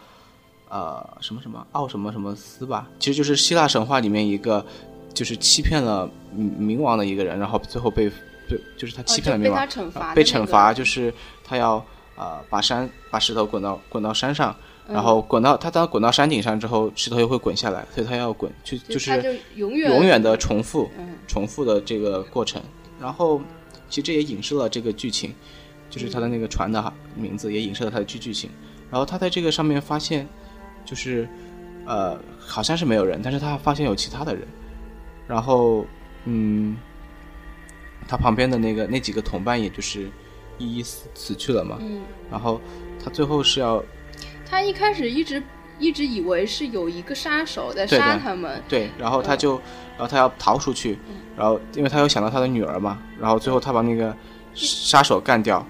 [0.69, 4.65] 呃什么什么奥什么什么斯吧，其实就是希腊神话里面一个
[5.13, 8.09] 就是欺骗了冥王的一个人，然后最后被。
[8.47, 11.83] 对，就是他欺骗了冥王，被惩罚就是他要
[12.15, 14.55] 呃把山把石头滚到滚到山上，
[14.87, 20.89] 然后滚到他当滚到山顶上之后，石头又会滚下来，所以他要滚去就是永远永远的重复
[21.27, 22.61] 重复的这个过程。
[22.99, 23.41] 然后
[23.89, 25.35] 其实这也影射了这个剧情，
[25.89, 28.49] 就是他的那个船的名字也影射了他的剧剧情。
[28.89, 30.25] 然后他在这个上面发现，
[30.85, 31.27] 就是
[31.85, 34.47] 呃好像是没有人，但是他发现有其他的人，
[35.27, 35.85] 然后
[36.23, 36.77] 嗯。
[38.07, 40.09] 他旁边的那个那几个同伴，也就是
[40.57, 41.77] 一一死死去了嘛。
[41.81, 42.01] 嗯。
[42.31, 42.59] 然后
[43.03, 43.83] 他最后是要，
[44.49, 45.41] 他一开始一直
[45.79, 48.61] 一直以为是有一个杀手在杀他们。
[48.67, 49.55] 对，然后他就，
[49.95, 50.97] 然后他要逃出去，
[51.37, 54.15] 然后因为他又想到他的女儿嘛，然后最后他把那个
[54.53, 55.65] 杀手干掉，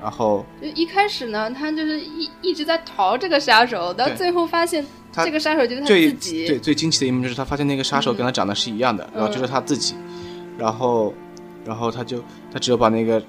[0.00, 6.46] 然后就一开始呢，他就是一一直在逃这个杀手，到最后发现这个杀手就是他自己。
[6.46, 9.94] 对，最惊奇的一幕就是他发现那个杀手跟他长得是一样的，然后就是他自己，
[10.56, 11.12] 然后。
[11.68, 13.22] 然后他就他只有把那个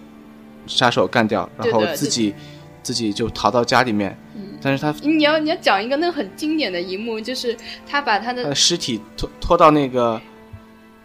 [0.65, 2.33] 杀手干掉，然后自己
[2.81, 4.17] 自己就逃到家里面，
[4.61, 10.21] 但是他你要你要讲一个那个很经典的一幕，就是他把他他的的尸体拖拖到那个，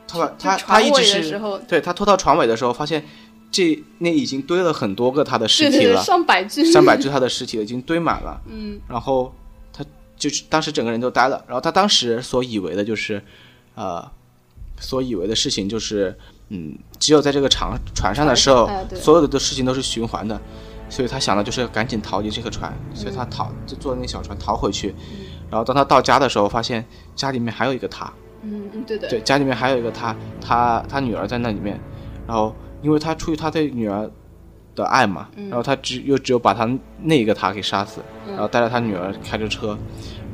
[0.07, 3.05] 他把他他一直的时候，对他拖到船尾的时候，发现
[3.51, 8.41] 这那已经堆了很多个他的尸对对对，体了，上百具，上百具他的尸体了已经堆满了。
[8.47, 9.35] 嗯然后
[9.73, 9.85] 他
[10.17, 13.21] 就是当时整个人都呆了，然后他当时所以为的就是，
[13.75, 14.09] 呃，
[14.79, 16.17] 所以为的事情就是，
[16.49, 20.41] 嗯，只有在这个船船上的时候，哎所有的的事情都是循环的，
[20.89, 24.95] 所以他想的就是赶紧逃离这个船，所以他逃就坐那个小船逃回去，
[25.51, 31.81] 然后当他到家的时候，发现家里面还有一个他，嗯嗯，对的，对，家里面还有一个他，他他女儿在那里面，
[32.27, 34.11] 然后因为他出于他对女儿
[34.75, 36.69] 的爱嘛，然后他只又只有把他
[37.01, 39.79] 那一个他给杀死，然后带着他女儿开着车，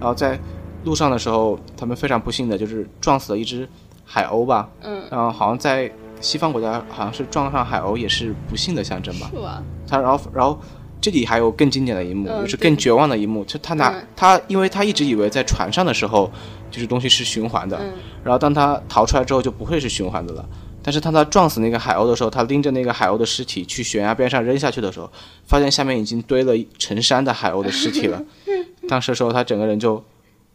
[0.00, 0.38] 然后在
[0.84, 3.68] 路上的时候，他们非常不幸的就是撞死了一只
[4.12, 5.88] 海鸥吧，嗯，然后好像在
[6.20, 9.62] 西方国家好像是撞上海鸥也是不幸的象征吧，是吧？
[9.86, 10.58] 他然后然后
[11.00, 16.28] 这里还有更经典的一幕，嗯就是更绝望的一幕，就他拿、嗯他，因为他一直以为在船上的时候，
[16.72, 17.92] 就是东西是循环的，嗯
[18.24, 20.44] 然后当他逃出来之后就不会是循环的了。
[20.82, 25.08] 但是当他撞死那个海鸥的时候，他拎着那个海鸥的尸体去悬崖边上扔下去的时候，
[25.44, 28.20] 发现下面已经堆了成山的海鸥的尸体了。
[28.88, 30.02] 当时的时候，他整个人就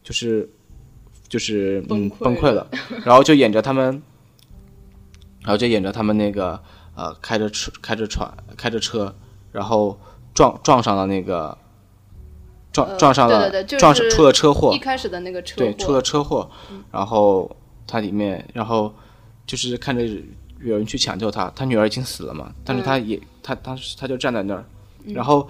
[0.04, 0.50] 就是
[1.36, 2.66] 就是嗯崩溃崩溃了，
[3.04, 4.02] 然后就演着他们，
[5.42, 6.58] 然后就演着他们那个
[6.96, 9.14] 呃开着车开着船开着车，
[9.52, 10.00] 然后
[10.34, 11.58] 撞撞上了那个
[12.72, 16.50] 撞呃撞上了、对对对就是撞上出了车祸一，开始的那个车对，出了车祸，
[16.90, 17.54] 然后
[17.86, 18.96] 它里面，然后
[19.46, 20.08] 就是看着
[20.62, 24.64] 有人去抢救他，他女儿已经死了嘛，但是他也、他当时他就站在那儿，
[25.08, 25.46] 然后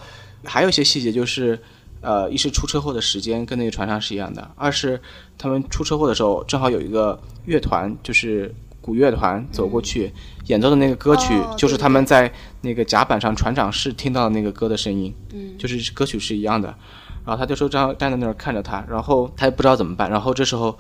[0.45, 1.62] 还有一些细节就是，
[2.06, 5.02] 呃，一是出车祸的时间跟那个船上是一样的，二是
[5.38, 10.12] 他们出车祸的时候正好有一个乐团，就是古乐团走过去、
[10.46, 16.74] 演奏的那个歌曲，哦就是他们在那个甲板上船长室听到的那个歌的声音，嗯就是歌曲是一样的。
[17.26, 20.08] 然后他就说站站在那儿看着他，然后他也不知道怎么办。
[20.12, 20.78] 然后这时候，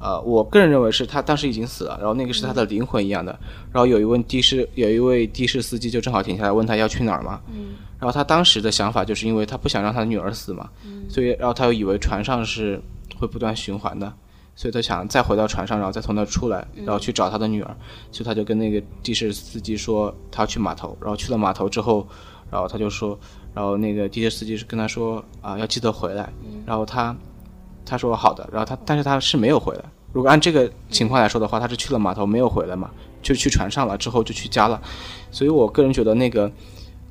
[0.00, 3.38] 呃，我个人认为是他当时已经死了，然后那个是他的灵魂一样的。
[3.72, 7.40] 然后有一位的士，有一位的士司机就正好停下来问他要去哪儿嘛。
[7.48, 10.68] 嗯然后他当时的想法就是因为他不想让他女儿死嘛，
[11.08, 12.78] 所以然后他又以为船上是
[13.18, 14.12] 会不断循环的，
[14.54, 17.76] 所以他想再回到船上，然后再从那儿出来，然后去找他的女儿。
[18.12, 22.06] 所以他就跟那个的士司机说他要去码头，然后去了码头之后，
[22.50, 23.18] 然后他就说，
[23.54, 26.30] 然后那个的士司机是跟他说啊要记得回来，
[26.66, 27.16] 然后他
[27.86, 29.84] 他说好的，然后他但是他是没有回来。
[30.12, 32.90] 如果按这个情况来说的话，他是去了码头没有回来嘛，
[33.22, 34.78] 就去船上了，之后就去家了。
[35.30, 36.52] 所以我个人觉得那个。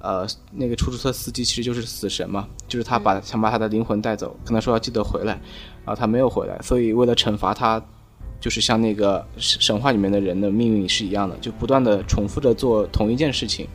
[0.03, 5.31] 呃，那个出租车司机其实就是死神嘛，就是他把、想把他的灵魂带走，跟他说要记得回来，
[5.85, 7.81] 然后他没有回来，所以为了惩罚他，
[8.41, 13.65] 就是像那个神神话里面的人的命运是一样的，就不断的重复着做同一件事情，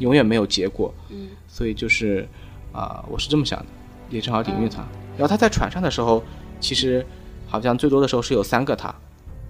[0.00, 2.28] 永远没有结果，嗯所以就是
[2.72, 3.66] 啊、我是这么想的，
[4.10, 4.84] 也正好领略他。
[5.16, 6.22] 然后他在船上的时候，
[6.60, 7.06] 其实
[7.46, 8.94] 好像最多的时候是有三个他，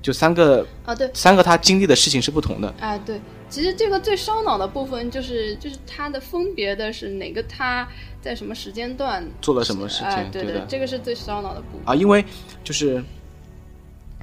[0.07, 7.89] 就三个啊对，三个他经历的事情是不同的，哎对，其实这个最烧脑的部分就是就是他的分别的是哪个他
[8.23, 10.65] 在什么时间段做了什么事情，哎对的。
[10.69, 11.81] 这个是最烧脑的部分。
[11.85, 12.25] 啊，因为
[12.63, 13.03] 就是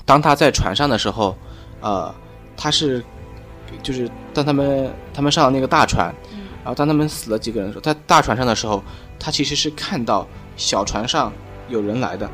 [0.06, 1.36] 当他在船上的时候，
[1.82, 2.16] 呃，
[2.56, 3.04] 他是
[3.82, 6.16] 就是当他们他们上了那个大船，
[6.64, 8.82] 然后当他们死了几个人的时候，在大船上的时候，
[9.20, 11.34] 他其实是看到小船上
[11.68, 12.32] 有人来的，哦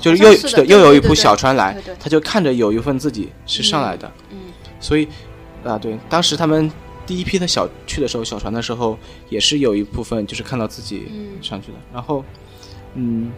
[0.00, 4.38] 就是又好像是的又有一部对对对小船来对对，他就看着有一份自己是上来的，嗯
[4.80, 5.06] 所以
[5.64, 6.70] 啊，对，当时他们
[7.06, 11.42] 第一批的小去的时候，小船的时候也是有一部分就是看到自己嗯。
[11.42, 12.24] 上去的，然后
[12.94, 13.32] 嗯，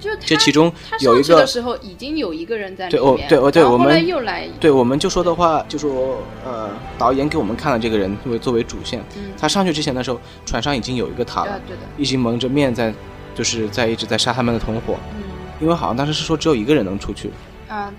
[0.00, 9.32] 就是这其中有一个的时候已经有一个人在对面，哦对哦对我们又来，对，我们就说的话，就说呃，导演给我们看了这个人作为作为主线，嗯。
[9.38, 12.92] 他上去之前的时候，船上已经有一个他了，啊对的，已经蒙着面在，
[13.34, 15.22] 就是在一直在杀他们的同伙，嗯。
[15.60, 17.30] 因为好像当时是说只有一个人能出去，
[17.68, 17.92] 啊，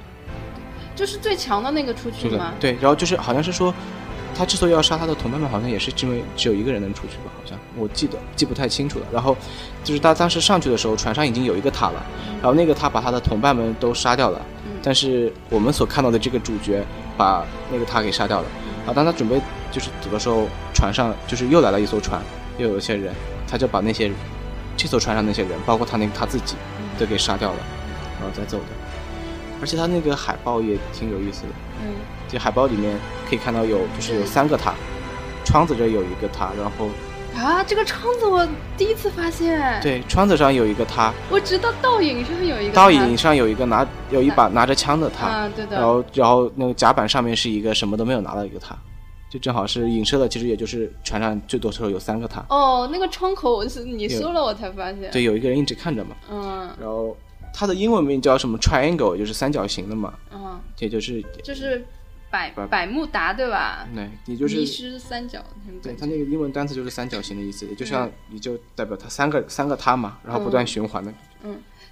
[0.96, 3.72] 就是最强的那个出去吗，，对，然后就是好像是说，
[4.36, 9.06] 他之所以要杀他的同伴们，好像也是因为只有一个人能出去吧，好像我记得记不太清楚了。
[9.14, 9.38] 然后
[9.84, 12.04] 就是他当时上去的时候，船上已经有一个塔了，
[12.42, 14.72] 然后那个他把他的同伴们都杀掉了，嗯。
[14.82, 16.84] 但是我们所看到的这个主角
[17.16, 18.48] 把那个他给杀掉了。
[18.88, 19.40] 啊，当他准备
[19.72, 22.20] 就是走的时候，船上就是又来了一艘船，
[22.58, 23.14] 又有一些人，
[23.48, 24.12] 他就把那些
[24.78, 26.56] 这艘船上那些人，包括他那个他自己，
[26.98, 27.60] 都给杀掉了，
[28.20, 28.66] 然后再走的。
[29.62, 31.50] 而且他那个海报也挺有意思的，
[31.84, 31.94] 嗯。
[32.28, 32.98] 这海报里面
[33.30, 34.74] 可以看到有就是有三个他，
[35.44, 36.90] 窗子这有一个他，然后
[37.38, 48.76] 啊，这个窗子我第一次发现，对窗子上有一个他，我知道倒影上有一个倒影上有一个拿有一把拿着枪的他，啊，对的，然后然后那个甲板上面是一个什么都没有拿到一个他，
[49.32, 55.10] 就正好是影射的，其实也就是船上最多时候有三个他，哦，那个窗口我是你说了我才发现。
[55.10, 56.18] 对，有一个人一直看着嘛。
[56.30, 57.16] 嗯然后
[57.54, 61.82] 它的英文名叫什么 triangle，就是三角形的嘛，嗯，也就是就是
[62.30, 63.88] 百百百慕达对吧？
[63.96, 65.42] 对，也就是迷失三角
[65.82, 66.00] 对感觉。
[66.02, 71.14] 它那个英文单词就是三角形的意思，也就像也就代表他三个三个他嘛，然后不断循环的。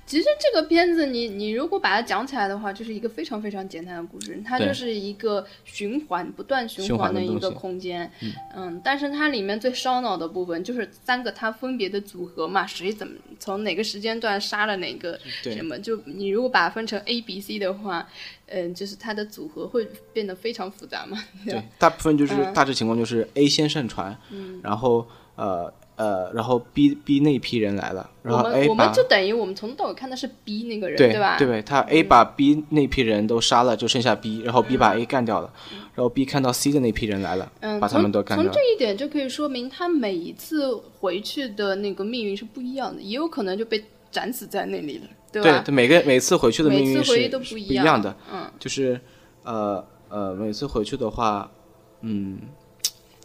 [0.10, 8.12] 其实这个片子你你如果把它讲起来的话，就是一个非常非常简单的故事，它就是一个循环不断循循环的的一个空间。
[8.56, 8.82] 嗯。
[8.84, 18.10] 但是它里面最烧脑的部分就是三个它分别的组合嘛，谁怎么从哪个时间段杀了哪个对什么，就你如果把它分成 A、B、C 的话，
[18.48, 21.24] 嗯、就是它的组合会变得非常复杂嘛。
[21.46, 22.52] 对 对，大部分就是嗯。
[22.52, 24.18] 大致情况就是 A 先上船，
[24.64, 31.38] 然后呃呃，然后 B B 那批人来了，然后 A 我们就等于我们从头到尾看的是 B 那个人，对吧？
[31.38, 35.52] 对，他 A 把 B 那批人都杀了，就剩下 B，然后 B 把 A 干掉了，
[35.94, 38.50] 然后 B 看到 C 的那批人来了，嗯，把他们都干掉了。
[38.50, 45.60] 从从这一点就可以说明，他每一次回去的那个命运是不一样的，也有可能就被斩死在那里了，对吧？
[45.60, 48.98] 对对，每个每次回去的命运是每次回去都不一样的，嗯，就是
[49.44, 51.52] 呃呃，每次回去的话，
[52.04, 52.40] 嗯，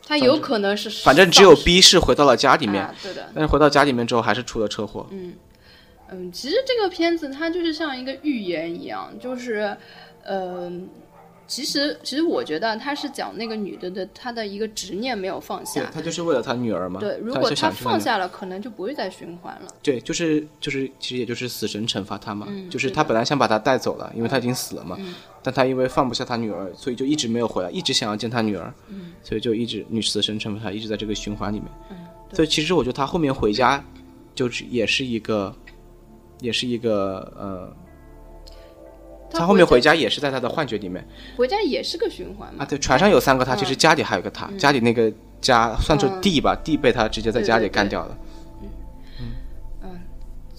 [0.07, 5.07] 他有可能是反正只有 B 是回到了家里面，啊，对的，但是回到家里面之后还是出了车祸。
[5.11, 9.77] 嗯，其实这个片子它就是像一个寓言一样，就是，
[10.25, 10.89] 嗯、
[11.47, 19.69] 其实其实我觉得他是讲那个女的的她的一个执念没有放对下，她就是为了她女儿嘛，对，如果她放下了，可能就不会再循环了。
[19.83, 24.99] 对，就是就是，其实也就是死神惩罚她嘛，嗯就是他本来想把她带走了，因为她已经死了嘛，
[25.43, 28.73] 但她因为放不下她女儿，所以就一直没有回来，一直想要见她女儿，
[29.23, 31.69] 所以就一直女死神惩罚她，一直在这个循环里面。
[32.33, 33.85] 所以其实我觉得她后面回家，
[34.35, 35.55] 就是也是一个，
[36.41, 37.77] 也是一个呃，
[39.35, 42.65] 他后面回家也是在他的幻觉里面回家也是个循环嘛。
[42.65, 48.17] 啊，对，船上有三个他，其实家里还有个他，家里那个家算是嗯地吧，地被他直接在家里干掉了。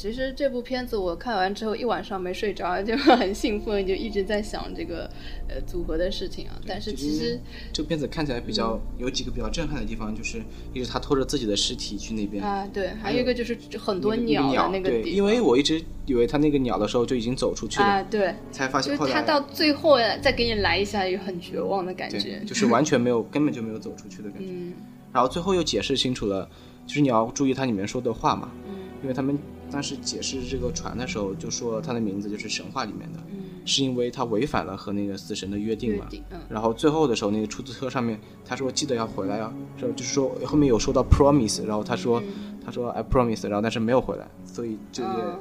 [0.06, 5.10] 其实这部片子我看完之后一晚上没睡着， 就很兴奋，就一直在想这个
[5.48, 6.54] 呃组合的事情啊。
[6.68, 7.40] 但是其实
[7.74, 10.40] 这个片子看起来比较、有几个比较震撼的地方，就是
[10.74, 22.40] 一直他拖着自己的尸体去那边，啊，对，还有一个就是很多鸟的那个地方，因为我一直以为他那个鸟的时候就已经走出去了，啊，对，才发就是现后来他到最后再给你来一下，有很绝望的感觉。
[22.46, 24.46] 就是完全没有根本就没有走出去的感觉。
[24.50, 24.74] 嗯
[25.12, 26.46] 然后最后又解释清楚了，
[26.86, 29.38] 就是你要注意它里面说的话嘛，嗯因为他们
[29.72, 36.06] 当时解释这个船的时候就说它的名字就是神话里面的，嗯，是因为它违反了和那个死神的约定嘛。
[36.10, 36.40] 定，嗯。
[36.50, 42.22] 然后最后的时候，那个出租车上面他说记得要回来啊，是就是说后面有说到 promise，然后他说、
[42.64, 45.40] 他说 I promise，然后但是没有回来，所以这也嗯。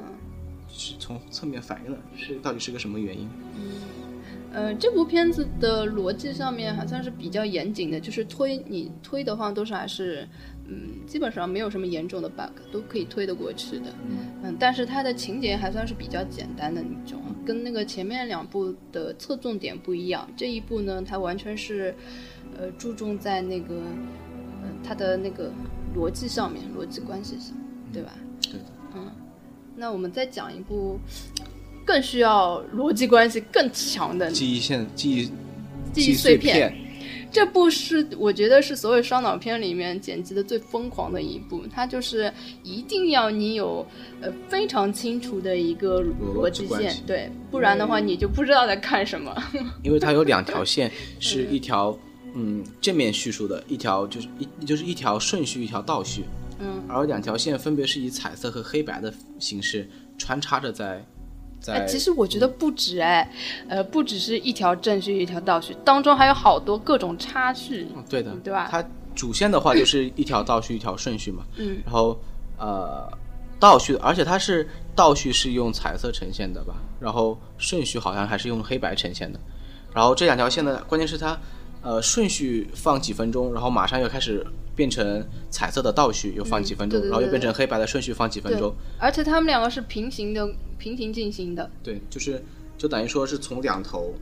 [0.67, 3.29] 是从侧面反映了是到底是个什么原因。
[4.51, 10.27] 呃，这部片子的逻辑上面还算是比较严谨的，就是推你推的话都是还是，
[10.67, 13.93] 嗯，基本上没有什么严重的 bug，都可以推得过去的。
[14.43, 20.27] 嗯，但是它的情节还算是比较简单的那种，跟那个前面两部的侧重点不一样。
[20.35, 21.93] 这一部呢，它完全是，
[22.57, 23.75] 呃，注重在那个，
[24.63, 25.51] 呃，它的那个
[25.95, 27.55] 逻辑上面，逻辑关系上，
[27.93, 28.11] 对吧？
[28.41, 28.65] 对的。
[28.95, 29.11] 嗯，
[29.75, 30.99] 那我们再讲一部
[31.85, 35.25] 更需要逻辑关系更强的记忆线、记忆
[35.93, 36.73] 记忆碎碎片。
[37.35, 42.31] 这部是我觉得是所有烧脑片里面剪辑的最疯狂的一部，它就是
[42.63, 43.85] 一定要你有
[44.21, 49.35] 呃非常清楚的一个逻辑线对，不然的话你就不知道在看什么。
[49.83, 51.99] 因为它有两条线，是一条
[52.35, 56.23] 嗯正面叙述的，一条就是一就是一条顺序，一条倒叙。
[56.59, 61.05] 嗯，而两条线分别是以彩色和黑白的形式穿插着在
[61.71, 63.29] 哎，在其实我觉得不止哎，
[63.67, 67.87] 呃，不只是一条正序一条倒序，当中还有好多各种插序。
[67.95, 68.67] 嗯对的，对吧？
[68.69, 68.83] 它
[69.15, 72.19] 主线的话就是一条倒序一条顺序嘛，嗯，然后
[72.57, 73.09] 呃
[73.59, 79.39] 倒序，而且它是倒序是用彩色呈现的吧，然后顺序好像还是用黑白呈现的，
[79.93, 81.39] 然后这两条线呢，关键是它
[81.81, 90.45] 呃顺序放几分钟，然后马上又开始变成彩色的倒序，又放几分钟，嗯对对对然后又变成黑白的顺序放几分钟，，而且他们两个是平行的，
[90.77, 91.69] 平行进行的。
[91.83, 92.43] 对，就是
[92.77, 94.13] 就等于说是从两头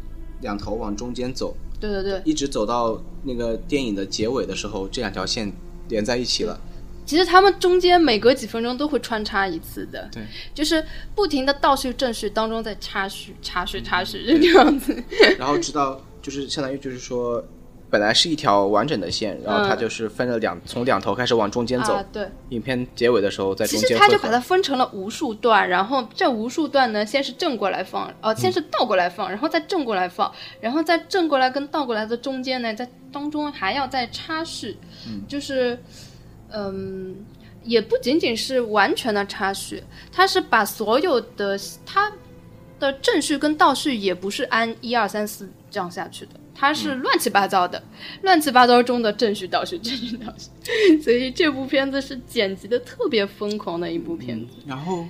[0.41, 5.51] 两头往中间走，对对对，一直走到那个电影的结尾的时候，这两条线
[5.89, 6.59] 连在一起了。
[7.05, 10.81] 其实他们中间每隔几分钟都会穿插一次的，对，就是
[11.13, 15.03] 不停的倒叙正叙当中在插叙、插叙、插叙，就这样子。
[15.37, 17.43] 然后直到就是相当于就是说，
[17.93, 21.93] 本来是一条完整的线，然后它嗯就是分了两，从两头开始往中间走。
[21.93, 34.75] 啊，对，影片结尾的时候在中间其实它就把它分成了无数段，然后这无数段呢，先是正过来放，哦、先是倒过来放，然后再正过来放，然后在正过来跟倒过来的中间呢，在当中还要再插叙，
[35.27, 35.77] 就是，
[36.49, 37.15] 嗯，
[37.63, 42.11] 也不仅仅是完全的插叙，它是把所有的它
[42.79, 46.31] 的正序跟倒序也不是按一二三四这样下去的。
[46.55, 47.81] 它是乱七八糟的，
[48.21, 54.53] 乱七八糟中的正序倒序，正序倒序， 所以这部片子是剪辑的特别疯狂的一部片子。
[54.65, 55.05] 然后，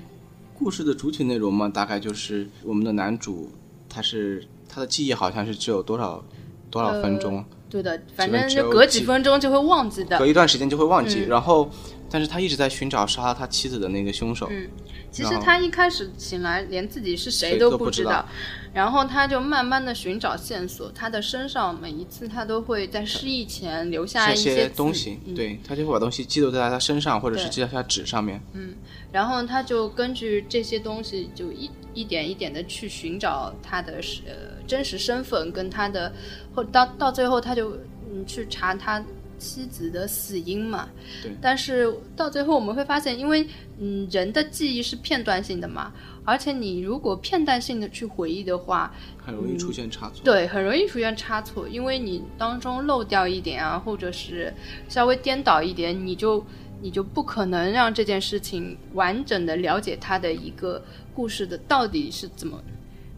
[0.58, 3.52] 故事的主体内容嘛，大概就是我们的男主，
[3.90, 6.24] 他是他的记忆好像是只有多少
[6.72, 10.26] 多少分钟，对的，反正就隔几几分钟就会忘记的隔。
[10.26, 11.26] 一段时间就会忘记。
[11.26, 11.70] 嗯然后，
[12.14, 14.48] 但是他一直在寻找杀了他妻子的那个凶手。
[14.52, 14.70] 嗯
[15.12, 18.28] 其实他一开始醒来连自己是谁谁都不知道
[18.74, 28.42] 然后他就慢慢的寻找线索，他的身上每一次他都会在失忆前留下一些些东西，嗯对他就会把东西记录在他身上，或者是记在他纸上面。
[28.54, 28.74] 嗯
[29.12, 34.34] 然后他就根据这些东西，就一一点一点的去寻找他的是呃
[34.66, 36.12] 真实身份，跟他的，
[36.56, 37.78] 或到到最后他就
[38.12, 39.04] 嗯去查他
[39.44, 40.88] 妻子的死因嘛。
[41.22, 43.46] 对但是到最后我们会发现，因为
[43.80, 45.92] 嗯人的记忆是片段性的嘛，
[46.24, 50.24] 而且你如果片段性的去回忆的话，很容易出现差错。
[50.24, 54.54] 对，很容易出现差错，因为你当中漏掉一点啊，或者是
[54.88, 56.44] 稍微颠倒一点，你就
[56.82, 60.82] 你就不可能让这件事情完整的了解它的一个
[61.14, 62.62] 故事的到底是怎么，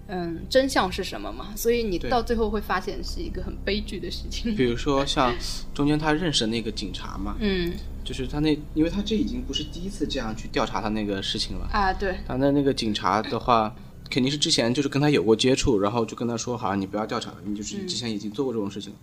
[0.08, 1.54] 嗯，真相是什么嘛？
[1.56, 4.56] 所以你到最后会发现是一个很悲剧的事情。
[4.56, 5.34] 比如说像
[5.74, 11.68] 中间他认识的那个警察嘛，嗯就是他那，因为他这已经不是第一次这样去调查他那个事情了。
[11.72, 13.76] 啊，对，他的那个警察的话，
[14.12, 18.94] 肯定是之前就是跟他有过接触，然后就跟他说，好像你不要调查了，你就是之前已经做过这种事情。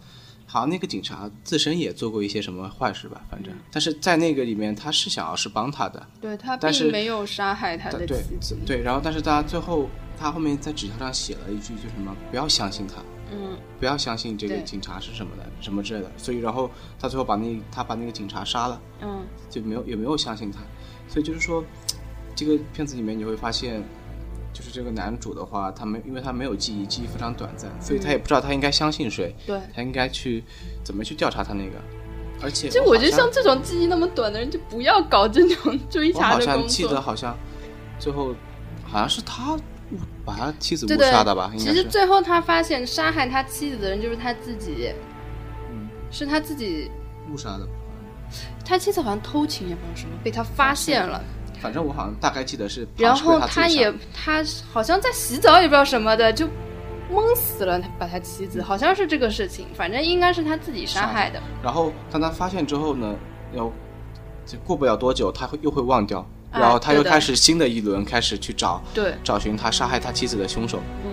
[0.45, 8.57] 好像那个警察自身也做过一些什么坏事吧，反正，但是在那个里面他是想要是帮他的，对他并没有杀害他的对妻子。
[8.67, 9.89] 对，然后但是他最后
[10.23, 13.03] 他后面在纸条上写了一句，就什么不要相信他，
[13.33, 16.11] 嗯，不要相信这个警察是什么的，什么之类的。
[16.17, 18.81] 所以然后他最后把那他把那个警察杀了。
[19.01, 20.61] 嗯，就没有也没有相信他，
[21.09, 21.65] 所以就是说，
[22.37, 23.83] 这个片子里面你会发现，
[24.53, 29.61] 就是这个男主的话，他没因为他没有记忆，记忆非常短暂，所以他也不知道他应该相信谁，对。
[29.75, 30.45] 他应该去
[30.85, 31.77] 怎么去调查他那个，
[32.41, 37.01] 而且就我觉得像像这种记忆那么短的人，就不要搞这种 追查的工像记得。
[37.01, 37.37] 好像
[37.99, 38.35] 最后
[38.85, 39.61] 好像是他误
[40.25, 41.83] 把他妻子误杀的吧，应其实。
[41.85, 44.93] 最后他发现杀害他妻子的人就是他自己，
[45.71, 46.91] 嗯是他自己。
[47.33, 47.67] 误杀的，
[48.65, 51.23] 他妻子好像偷情也不知道什么，被他发现了，
[51.61, 56.49] 反正我好像大概记得是，然后他他也他好像在洗澡也不知道什么的，就
[57.11, 61.41] 蒙死了他把他妻子，好像是这个事情，反正应该是他自己杀害的。
[61.63, 63.15] 然后当他发现之后呢，
[63.55, 63.71] 要
[64.45, 70.83] 就过不了多久，他会又会忘掉，哎然后他又开始新的一轮开始去找对，找寻他杀害他妻子的凶手。
[71.05, 71.11] 嗯，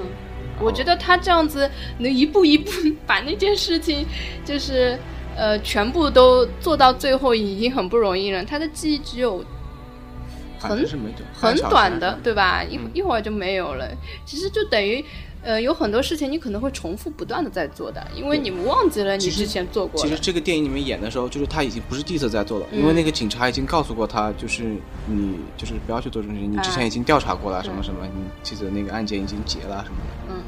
[0.59, 2.71] 我觉得他这样子能一步一步
[3.07, 4.05] 把那件事情，
[4.43, 4.99] 就是
[5.35, 8.43] 呃全部都做到最后，已经很不容易了。
[8.43, 9.43] 他的记忆只有
[10.59, 10.69] 很
[11.41, 12.61] 半小时短的，对吧？
[12.63, 13.87] 一嗯一会儿就没有了。
[14.25, 15.03] 其实就等于，
[15.41, 20.19] 呃，有很多事情你可能会重复不断的在做的，因为你忘记了你之前做过的其实。
[20.21, 24.75] 这个电影里面演的时候，就是他已经不是第一次在做了，嗯因为那个警察已经告诉过他，就是
[25.07, 30.33] 你就是不要去做这种事情，你之前已经调查过了，什么什么，你记得那个案件已经结了什么的。
[30.33, 30.41] 嗯，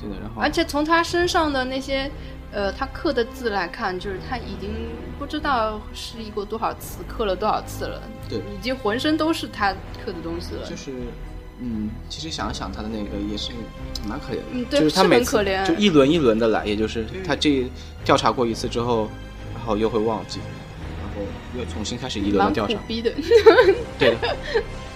[0.00, 0.16] 对的。
[0.22, 2.10] 然后而且从他身上的那些，
[2.50, 4.70] 呃，他刻的字来看，就是他已经
[5.18, 9.72] 不知道失忆过多少次，刻了多少次了，对，已经浑身都是他
[10.02, 10.66] 刻的东西了。
[10.66, 10.90] 就是。
[11.60, 13.50] 嗯，其实想想他的那个也是
[14.06, 17.66] 蛮可怜的，嗯对就是他每就一轮一轮的来，也就是嗯他这
[18.04, 19.08] 调查过一次之后，
[19.54, 20.38] 然后又会忘记，
[21.00, 21.22] 然后
[21.58, 23.12] 又重新开始一轮的调查，逼的。
[23.98, 24.28] 对的，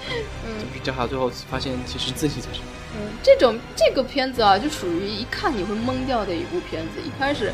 [0.08, 2.60] 就是调查最后发现其实自己才是
[2.94, 7.00] 嗯，这种这个片子啊，就属于一看你会懵掉的一部片子。
[7.04, 7.52] 一开始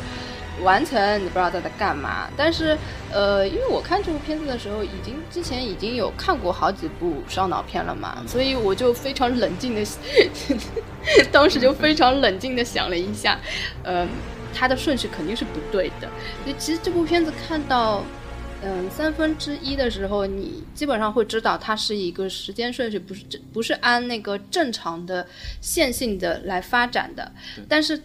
[0.63, 2.77] 完成你不知道他在干嘛，但是
[3.11, 9.83] 呃，因为我看这部片子的时候，已经之前已经有看过好几部烧脑片了嘛，所以我就非常冷静的，
[11.31, 13.39] 当时就非常冷静的想了一下，
[13.83, 14.07] 呃，
[14.53, 16.09] 它的顺序肯定是不对的。
[16.43, 18.03] 所以其实这部片子看到。
[18.61, 25.25] 嗯，三分之一的时候，你基本上会知道它是一个时间顺序，不是正不是按那个正常的
[25.61, 27.31] 线性的来发展的。
[27.69, 27.97] 但是，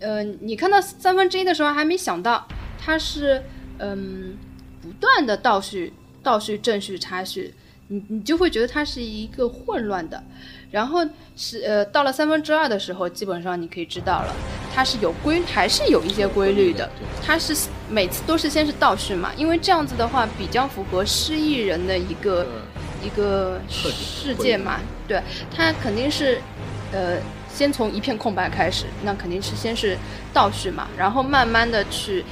[0.00, 2.46] 呃，你看到三分之一的时候，还没想到
[2.78, 3.42] 它是
[3.78, 4.36] 嗯
[4.82, 5.92] 不断的倒叙、
[6.22, 7.54] 倒叙、正叙、插叙。
[7.88, 10.22] 你你就会觉得它是一个混乱的。
[10.70, 14.34] 然后是呃，到了三分之二的时候，基本上你可以知道了，
[14.74, 16.90] 它是有规，还是有一些规律的。
[17.22, 17.54] 它是
[17.88, 22.46] 每次都是先是倒叙嘛，因为这样子的话比较符合失忆人的一个
[23.04, 24.80] 一个世界嘛。
[25.06, 25.22] 对，
[25.54, 26.40] 它肯定是
[26.90, 27.18] 呃，
[27.54, 29.96] 先从一片空白开始，那肯定是先是
[30.32, 32.24] 倒叙嘛，然后慢慢的去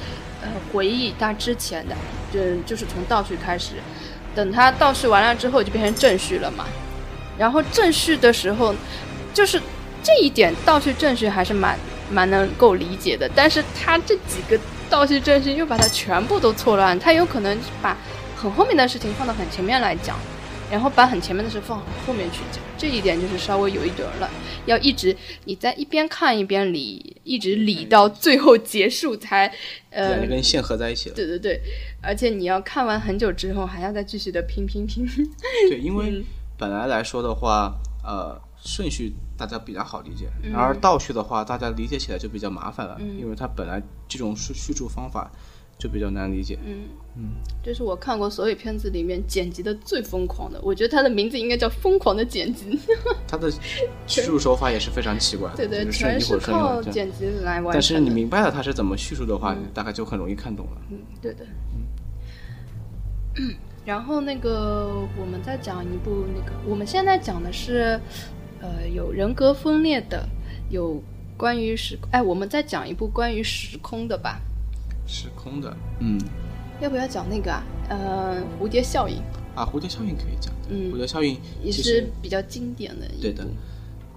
[0.42, 1.94] 呃回忆他之前的，
[2.32, 3.74] 就就是从倒叙开始，
[4.34, 6.64] 等他倒叙完了之后就变成正叙了嘛。
[7.38, 8.74] 然后正序的时候，
[9.32, 9.60] 就是
[10.02, 11.78] 这一点倒叙正序还是蛮
[12.10, 13.30] 蛮能够理解的。
[13.34, 14.58] 但是他这几个
[14.90, 17.96] 倒叙正序又把它全部都错乱，他有可能把
[18.36, 20.16] 很后面的事情放到很前面来讲，
[20.72, 24.30] 然后把很前面的事放后面去讲，这一点就是稍微有一点乱。
[24.64, 25.14] 要一直
[25.44, 29.52] 你在一边看一边理，一直理到最后结束才
[29.90, 31.14] 呃，跟线合在一起了。
[31.14, 31.60] 对对对，
[32.02, 35.06] 而且你要看完很久之后还要再继续的拼拼拼。
[35.68, 36.24] 对，因为。
[36.58, 45.28] 本来来说的话，呃，顺序大家比较好理解，然而倒叙的话，大家理解起来就比较麻烦了，因为它本来这种叙叙述方法
[45.82, 46.56] 就比较难理解。
[46.64, 46.84] 嗯
[47.16, 47.30] 嗯，
[47.60, 52.70] 这是我看过所有片子里面剪辑的最疯狂的，我觉得它的名字应该叫《疯狂的剪辑》。
[53.26, 53.50] 它的
[54.06, 57.72] 叙述手法也是非常奇怪，对对，全是靠剪辑来完成。
[57.72, 60.72] 但是你明白了它是怎么叙述的话，大概就很容易看懂了。
[60.90, 61.44] 嗯，对的。
[63.36, 63.56] 嗯。
[63.84, 68.00] 然后那个，我们再讲一部那个，我们现在讲的是，
[68.60, 70.24] 呃，有人格分裂的，
[70.70, 71.02] 有
[71.36, 74.40] 关于时，哎，我们再讲一部关于时空的吧。
[75.06, 76.20] 时空的，嗯。
[76.80, 77.62] 要不要讲那个啊？
[77.88, 79.16] 呃，蝴蝶效应。
[79.54, 80.52] 啊，蝴蝶效应可以讲。
[80.68, 80.92] 嗯。
[80.92, 83.06] 蝴蝶效应也是比较经典的。
[83.20, 83.46] 对的。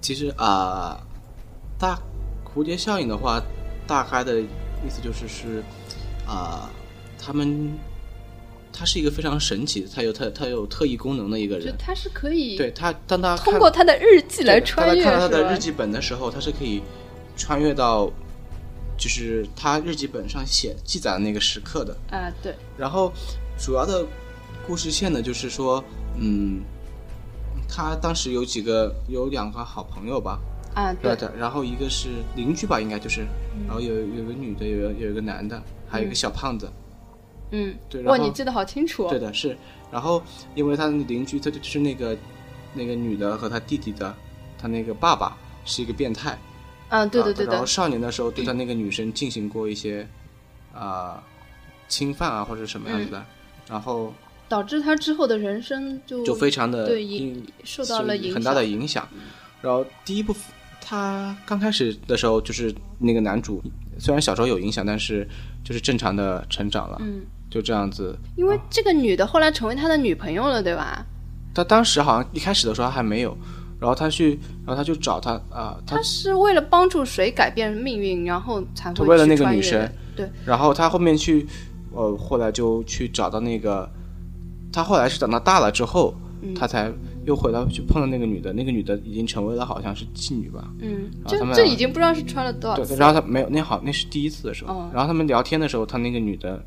[0.00, 1.00] 其实啊，
[1.78, 1.98] 大
[2.44, 3.42] 蝴蝶效应的话，
[3.86, 5.62] 大概的意思就是是
[6.26, 6.70] 啊，
[7.18, 7.72] 他们。
[8.78, 11.74] 他是一个非常神奇，他有他他有特异功能的一个人。
[11.78, 15.02] 他是可以对他，当他通过他的日记来穿越。
[15.02, 16.82] 他看到他的日记本的时候，他是可以
[17.38, 18.12] 穿越到，
[18.96, 21.96] 就是他日记本上写记载的那个时刻的。
[22.10, 22.54] 啊，对。
[22.76, 23.12] 然后
[23.58, 24.06] 主要的
[24.66, 25.82] 故事线呢，就是说，
[26.18, 26.62] 嗯，
[27.68, 30.38] 他当时有几个有两个好朋友吧。
[30.74, 31.32] 啊，对的。
[31.38, 33.26] 然后一个是邻居吧，应该就是，
[33.66, 36.70] 然后有有个女的，有有一个男的，还有一个小胖子。
[37.50, 39.08] 嗯，对，哇，你记得好清楚。
[39.08, 39.56] 对的，是，
[39.90, 40.22] 然后
[40.54, 42.16] 因为他的邻居，他就是那个
[42.74, 44.14] 那个女的和他弟弟的，
[44.58, 46.36] 他那个爸爸是一个变态。
[46.88, 50.06] 嗯，对对对然后少年的时候对他那个女生进行过一些
[50.72, 51.22] 啊
[51.88, 53.24] 侵犯啊或者什么样子的，
[53.68, 54.12] 然后
[54.48, 57.34] 导致他之后的人生就就非常的对
[57.64, 59.08] 受到了很大的影响。
[59.60, 60.34] 然后第一部
[60.80, 63.62] 他刚开始的时候就是那个男主，
[63.98, 65.28] 虽然小时候有影响，但是
[65.64, 66.98] 就是正常的成长了。
[67.00, 67.22] 嗯。
[67.48, 71.06] 就这样子，因为这个女的后来成为他的女朋友了，对吧？
[71.54, 73.38] 他当时好像一开始的时候还没有，
[73.86, 80.28] 然后他去，然后他就找他啊，他是为了帮助谁改变命运，然后才会为了那个女生，对。
[80.44, 81.46] 然后他后面去，
[81.92, 83.88] 呃，后来就去找到那个，
[84.72, 86.12] 他后来是等到大了之后，
[86.56, 86.92] 他才
[87.24, 92.96] 又回到去碰到那个女的，那个女的已经成为了好像是妓女吧，嗯，这这已经不知道是穿了多少次。
[92.96, 94.90] 然后他没有，那好，那是第一次的时候。
[94.92, 96.60] 然后他们聊天的时候，他那个女的。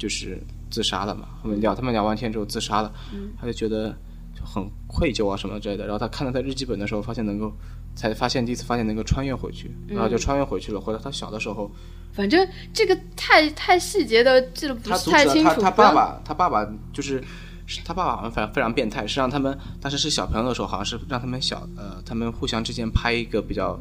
[0.00, 0.40] 就是
[0.70, 2.92] 自杀了嘛，后面聊他们聊完天之后自杀了，
[3.36, 3.96] 他就觉得就
[4.44, 5.84] 很愧疚啊什么之类的。
[5.84, 7.52] 然后他看到他日记本的时候，发现能够
[7.94, 10.80] 才发现第一次发现能够穿越回去，然后就穿越回去了。
[10.80, 11.70] 回到他小的时候，
[12.12, 15.48] 反正这个太太细节的记得不是太清楚。
[15.48, 17.22] 他他爸爸他爸爸就是
[17.84, 23.78] 他爸爸好像非常非常变态，是让他们当时是小朋友的时候，好像是让他们小呃他们互相之间拍一个比较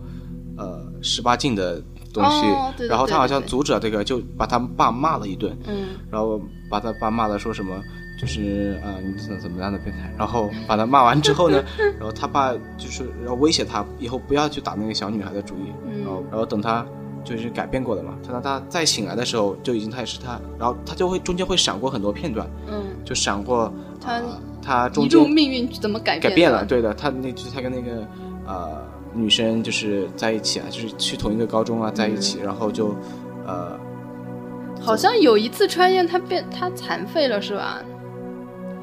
[0.58, 1.82] 呃十八禁的。
[2.14, 7.80] 东西，然后他好像阻止了这个，就把他爸骂了一顿，嗯，然后把他爸骂的说什么，
[8.18, 11.64] 就是啊，你怎么怎么样的变态，然后把他骂完之后呢，
[11.98, 15.72] 然后他爸就是要威胁他以后不要去打那个小女孩的主意，
[16.04, 16.86] 然后然后等他
[17.24, 24.22] 就是改变过了嘛，等他再醒来的时候就已经他也是他，然后他就会中间会闪过很多片段，嗯，就闪过他
[24.62, 28.08] 他中间命运怎么改改变了，对的，他那就是他跟那个
[28.46, 28.88] 呃。
[29.14, 32.96] 女生就是在一起啊，就是去同一个高中啊，在一起，然后就，
[33.48, 33.72] 呃，
[34.80, 37.82] 好像有一次穿越，他变他残废了，是吧？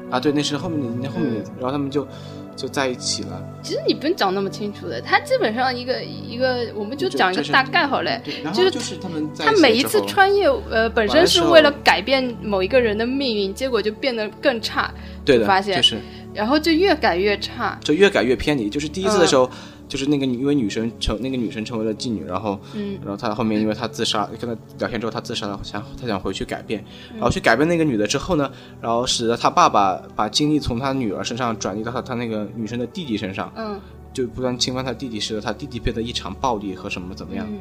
[0.09, 2.07] 啊，对，那是后面的，那后面，然后他们就
[2.55, 3.41] 就在一起了。
[3.63, 8.21] 其实你不用讲那么清楚的，他基本上一个一个，我们就讲一个大概好嘞。
[8.53, 14.91] 就是他们他每一次穿越，呃，本身是为了改变某一个人的命运，结果就变得更差。
[15.23, 15.97] 对的，发现就是。
[16.33, 18.69] 然后就越改越差，就越改越偏离。
[18.69, 19.49] 就是第一次的时候，
[19.87, 22.97] 就是那个女，因为女生成那个女生成为了妓女，然后，嗯。
[23.01, 33.79] 然后她后面因为她自杀，跟她聊天之后她自杀了，想她想回去改变，嗯然后去改变那个女的之后呢，然后使得她爸爸把精力从她女儿身上转移到她她那个女生的弟弟身上，嗯。
[34.13, 37.59] 就不断侵犯她弟弟，使得她弟弟变得异常暴力和什么怎么样，嗯，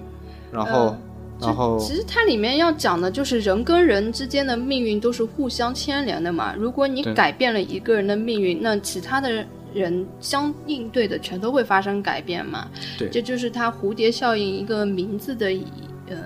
[0.52, 0.98] 然后，呃
[1.40, 6.54] 然后其实它里面要讲的就是人跟人之间的命运都是互相牵连的嘛。
[6.56, 9.44] 如果你改变了一个人的命运，那其他的
[9.74, 12.68] 人相应对的全都会发生改变嘛。
[12.98, 13.10] 对。
[13.10, 15.66] 这就是它蝴蝶效应一个名字的一
[16.08, 16.16] 呃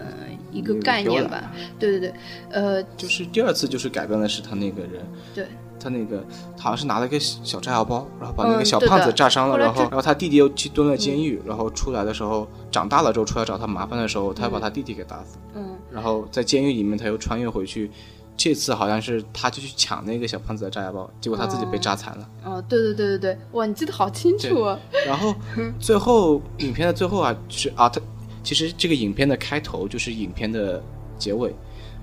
[0.52, 1.50] 一个概念吧。
[1.78, 2.14] 对对对，
[2.50, 5.46] 呃，就是第二次就是改变的是他那个人，对。
[5.80, 6.24] 他那个
[6.56, 15.76] 他好像是拿了一个小炸药包，然后把那个小胖子炸伤了，然后然后他弟弟又去蹲了监狱，然后出来的时候长大了之后出来找他麻烦的时候，他把他弟弟给打死，嗯。
[15.92, 17.92] 然后在监狱里面他又穿越回去，
[18.38, 22.30] 这次好像是他就去抢那个小胖子的炸药包，结果他自己被炸残了。
[22.44, 24.78] 哦，对对对对对，哇，你记得好清楚啊。
[25.04, 25.34] 然后
[25.80, 28.00] 最后影片的最后啊，就是啊，他
[28.44, 30.80] 其实这个影片的开头就是影片的
[31.18, 31.52] 结尾，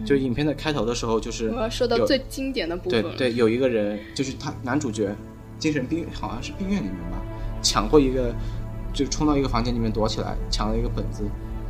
[0.05, 3.01] 就是影片的开头的时候就是我要说到最经典的部分。
[3.01, 5.15] 对对，有一个人就是他男主角，
[5.57, 7.21] 精神病好像是病院里面吧，
[7.61, 8.35] 抢过一个，
[8.93, 11.23] 就冲到一个房间里面躲起来，抢了一个本子，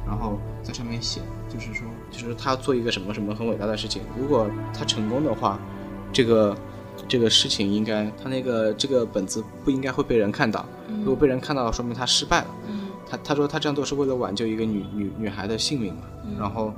[0.08, 5.60] 然后在上面写，就是说，就是他做一个什么什么很伟大的事情，如果他成功的话，
[6.14, 6.56] 这个
[7.08, 10.66] 这个事情应该他那个这个本子不应该会被人看到，
[11.00, 12.48] 如果被人看到了，说明他失败了。
[12.68, 12.82] 嗯。
[13.08, 16.02] 他他说他这样做是为了挽救一个女女女孩的性命嘛，
[16.40, 16.74] 然后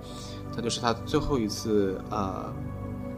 [0.54, 2.54] 他就是他最后一次呃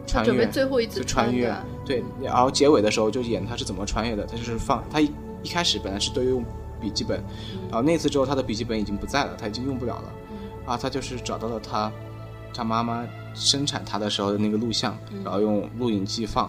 [0.06, 1.52] 穿越，准备最后一次就穿越，
[1.84, 5.10] 对，然后结尾的时候就演他是怎么穿越的，他就是放他一
[5.42, 6.44] 一开始本来是都用
[6.80, 7.20] 笔记本，
[7.62, 10.12] 然后那次之后他的笔记本已经不在了，他已经用不了了，
[10.70, 11.90] 啊，他就是找到了他
[12.54, 13.04] 他妈妈
[13.34, 16.48] 生产他的时候的那个录像，然后用录影机放，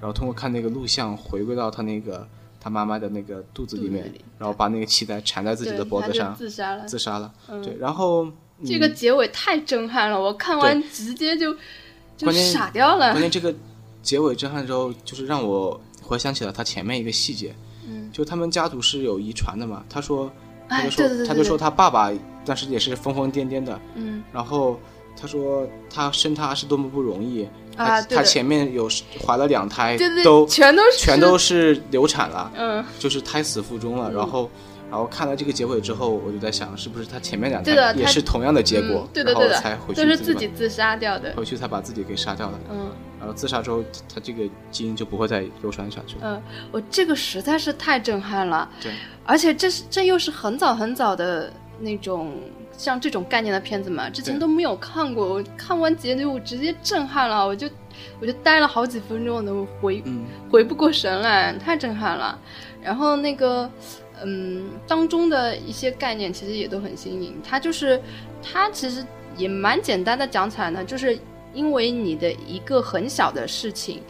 [0.00, 2.26] 然后通过看那个录像回归到他那个
[2.58, 6.84] 他妈妈的那个肚子里面，里然后把那个脐带缠在自己的脖子上，自杀了。
[6.86, 7.32] 自杀了。
[7.62, 8.26] 对，然后
[8.66, 11.56] 这个结尾太震撼了，我看完直接就
[12.16, 13.20] 就傻掉了关。
[13.20, 13.54] 键这个
[14.02, 17.54] 结尾震撼之后，就是让我回想起了他前面一个细节，
[17.86, 19.84] 嗯，就他们家族是有遗传的嘛。
[19.88, 20.28] 他说，
[20.68, 22.12] 他哎就说，对对对对他就说他爸爸
[22.44, 24.22] 当时也是疯疯癫癫的，嗯。
[24.32, 24.78] 然后
[25.20, 27.44] 他说他生他是多么不容易，
[27.76, 28.88] 啊，他，他前面有
[29.24, 34.10] 怀了两胎，对对，都全都是全都是流产了，嗯，就是胎死腹中了。
[34.12, 34.50] 然后，
[34.90, 39.60] 然后看了这个结尾之后，我就在想，是不是他前面两胎也是同样的结果嗯，对的然后对的。
[39.60, 41.32] 才回去都是自己自杀掉的。
[41.36, 42.58] 回去才把自己给杀掉的。
[42.70, 42.90] 嗯。
[43.20, 46.22] 然后自杀之后，他他这个基因就不会再流传下去了。
[46.24, 48.92] 嗯，我这个实在是太震撼了，对，
[49.24, 51.48] 而且这是这又是很早很早的
[51.82, 52.32] 那种
[52.72, 55.34] 像这种概念的片子嘛，之前都没有看过。
[55.34, 57.68] 我看完结局，我直接震撼了，我就
[58.20, 62.38] 我就呆了好几分钟，都回嗯，回不过神来，太震撼了。
[62.82, 63.70] 然后那个，
[64.24, 67.34] 嗯，当中的一些概念其实也都很新颖。
[67.42, 68.00] 它就是，
[68.42, 69.04] 它其实
[69.36, 71.18] 也蛮简单的讲起来呢，就是
[71.54, 74.00] 因为你的一个很小的事情，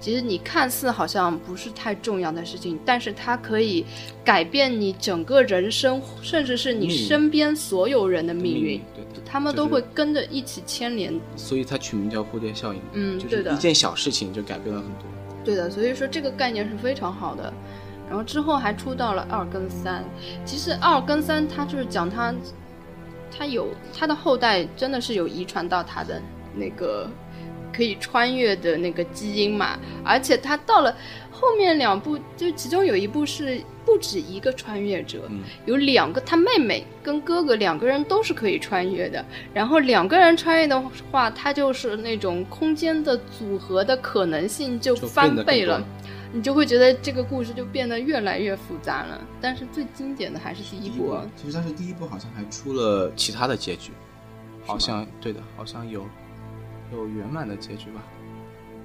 [0.00, 3.84] 其实你看似好像不是太重要的事情，但是它可以
[4.24, 11.12] 改变你整个人生，甚至是你身边所有人的命运，对，他们都会跟着一起牵连。
[11.36, 12.80] 所以它取名叫蝴蝶效应。
[12.92, 15.06] 嗯，就是对的一，件小事情就改变了很多。
[15.44, 17.52] 对的，所以说这个概念是非常好的。
[18.08, 20.04] 然后之后还出到了二跟三，
[20.44, 22.34] 其实二跟三它就是讲他，
[23.34, 26.20] 他有他的后代真的是有遗传到他的
[26.54, 27.08] 那个
[27.72, 30.96] 可以穿越的那个基因嘛，而且他到了
[31.30, 39.24] 后面两部，就其中有一部是不止一个穿越者，嗯有两个，他妹妹跟哥哥两个人都是可以穿越的。
[39.52, 40.80] 然后两个人穿越的
[41.10, 45.82] 话，他就是那种空间的组合的可能性就就翻倍了。
[46.34, 49.20] 你就会觉得这个故事就变得越来越复杂了。
[49.38, 53.90] 但是最经典的还是第一部啊，其实当时第一部好像还出了其他的结局，
[54.64, 56.06] 好像对的，好像有
[56.98, 58.02] 有圆满的结局吧。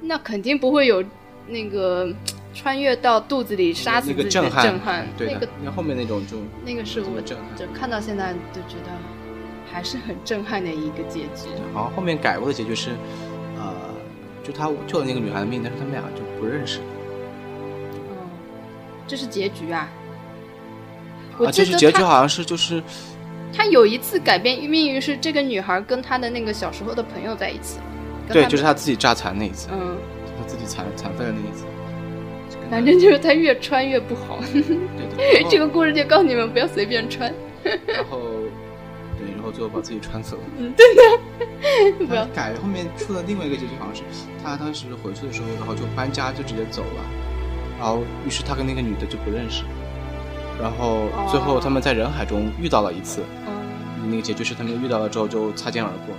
[0.01, 1.03] 那肯定不会有
[1.47, 2.13] 那个
[2.53, 5.07] 穿越到肚子里杀死那个自己的震撼震撼。
[5.17, 7.45] 对的那个，那后面那种就那个是我震撼。
[7.55, 8.91] 就看到现在就觉得
[9.71, 11.49] 还是很震撼的一个结局。
[11.73, 12.91] 好像后面改过的结局是，
[13.57, 13.73] 呃，
[14.43, 16.79] 就他救了那个女孩的命，但是他们俩就不认识。
[16.79, 18.29] 哦，
[19.07, 19.89] 这是结局啊。
[21.39, 22.81] 我啊，记得他就是结局好像是就是
[23.53, 27.83] 他有一次改变命运是这个女孩跟她的那个小时候的朋友在一起了。
[28.27, 29.97] 跟对，就是他自己炸残那一次，嗯，
[30.37, 31.65] 他自己残残废了那一次。
[32.69, 34.39] 反正就是他越穿越不好。
[34.51, 37.33] 对的， 然后这个故事就告诉你们不要随便穿。
[37.63, 38.19] 然后
[39.17, 40.41] 对，然后最后把自己穿死了。
[40.57, 47.01] 嗯，对的， 不要改后面出了另外一个结局，好像是他当时回去的时候，然后就搬家就直接走了，
[47.79, 49.63] 然后于是他跟那个女的就不认识，
[50.61, 56.16] 然后最后他们在人海中遇到了一次，嗯那个结局是他们遇到了之后就擦肩而过，然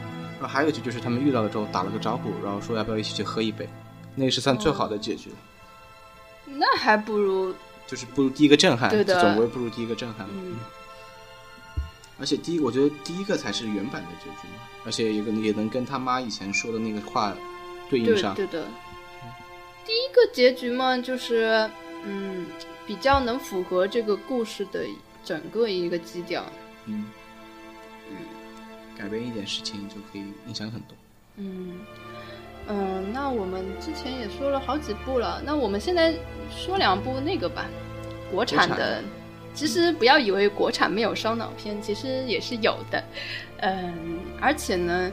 [0.49, 3.69] 后还有一个就是他们遇到了之后打了个招呼，然后说要不要一起去喝一杯，
[4.15, 5.37] 那个是算最好的结局了，
[6.47, 7.55] 那还不如
[7.87, 10.27] 就是不如第一个震撼，对的总归不如第一个震撼。
[10.33, 10.57] 嗯
[12.21, 17.33] 而且第一，我觉得第一个才是原版的结局嘛，而且也跟也能跟他妈以前说的那个话
[17.89, 18.35] 对应上。
[18.35, 18.67] 对对的。
[19.87, 21.71] 第一个结局嘛，就是
[22.05, 22.47] 嗯，
[22.85, 24.85] 比较能符合这个故事的
[25.25, 26.45] 整个一个基调。
[26.87, 27.07] 嗯，
[28.99, 30.97] 改变一点事情就可以影响很多。
[31.37, 31.79] 嗯
[32.67, 36.13] 嗯，那我们之前也说了好几部了，那我们现在
[36.51, 37.65] 说两部那个吧，
[38.31, 38.97] 国产的。
[38.97, 39.05] 产
[39.55, 43.03] 其实不要以为国产没有烧脑片，其实也是有的。
[43.61, 45.11] 嗯，而且呢，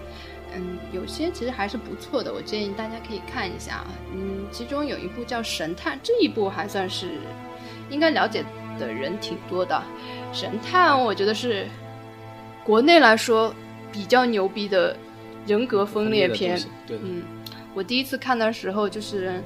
[0.54, 3.88] 嗯，有些其实还是不错的，我建议大家可以看一下啊。
[4.14, 7.14] 嗯，其中有一部叫《神探》，这一部还算是
[7.90, 8.46] 应该了解
[8.78, 9.82] 的人挺多的。
[10.38, 11.66] 《神探》我觉得是
[12.64, 13.52] 国内来说
[13.96, 14.94] 比较牛逼的
[15.48, 16.60] 人格分裂片。
[16.86, 17.24] 对的，嗯，
[17.74, 19.42] 我第一次看的时候，就是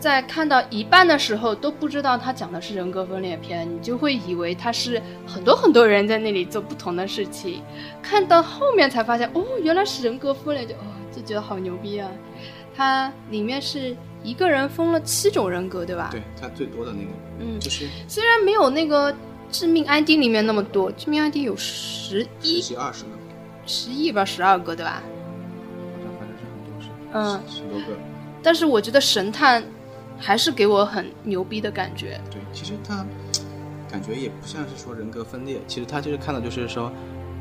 [0.00, 7.62] 在看到一半的时候都不知道他讲的是人格分裂片，你就会以为他是很多很多人在那里做不同的事情，
[8.02, 10.78] 看到后面才发现，哦，原来是人格分裂，就哦
[11.14, 12.10] 就觉得好牛逼啊！
[12.76, 16.08] 它里面是一个人分了七种人格，对吧？
[16.10, 17.10] 对他最多的那个，
[17.40, 19.14] 嗯，就是虽然没有那个
[19.50, 23.10] 致命 ID 里面那么多，致命 ID 有十一、十几二十个，
[23.68, 25.02] 十一吧，十二个，对吧？
[25.92, 27.96] 好像反正是很多，是嗯十十多个。
[28.42, 29.62] 但是我觉得神探
[30.18, 32.20] 还是给我很牛逼的感觉。
[32.30, 33.06] 对，其实他
[33.90, 36.90] 感觉也不像是说人格分裂，其实他就是看到就是说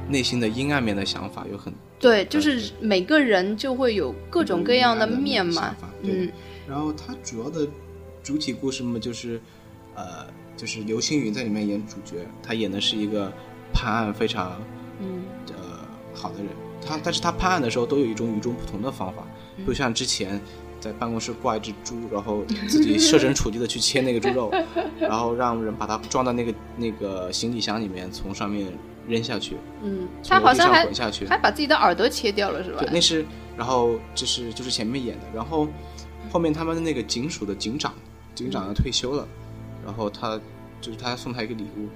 [0.07, 6.31] 内心的阴暗面的想法有很对，就是每个人就会有各种各样的面嘛嗯，
[6.67, 7.67] 然后他主要的
[8.23, 9.41] 主体故事嘛，就是
[9.95, 10.25] 呃，
[10.55, 13.31] 就是刘青云在里面演主角，他演的是一个
[13.73, 14.61] 判案非常
[14.99, 15.66] 嗯呃
[16.27, 16.51] 好的人。
[16.85, 19.23] 他但是他判案的时候都有一种与众不同的方法，
[19.57, 20.39] 嗯就像之前
[20.79, 24.51] 在办公室挂一只猪，然后自己设身处地的去切那个猪肉，
[24.99, 28.71] 然后让人把它装到那个那个行李箱里面，从上面
[29.07, 31.25] 扔下去，嗯，他好像还滚下去。
[31.25, 32.89] 还把自己的耳朵切掉了，是吧对，？
[32.93, 33.25] 那是，
[33.57, 35.67] 然后就是就是前面演的，然后
[36.31, 37.93] 后面他们的那个警署的警长，
[38.35, 39.27] 警长要退休了，
[39.83, 40.39] 然后他
[40.79, 41.89] 就是他送他一个礼物，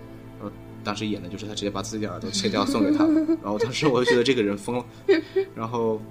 [0.83, 3.05] 当时演的就是他直接把自己的耳朵切掉送给他，
[3.41, 4.85] 然后当时我就觉得这个人疯了，
[5.55, 6.01] 然后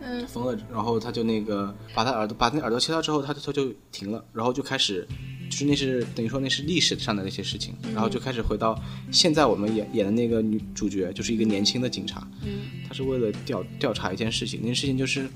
[0.00, 5.06] 嗯疯了，然后他就那个把他耳朵把那耳朵切掉之后，他就他就停了，然后就开始。
[5.48, 8.76] 就是那是等于说那是历史上的那些事情，然后就开始回到
[9.12, 15.28] 现在我们演演的那个女主角，就是一个年轻的警察，嗯他是为了调调查一件事情，那件事情就是，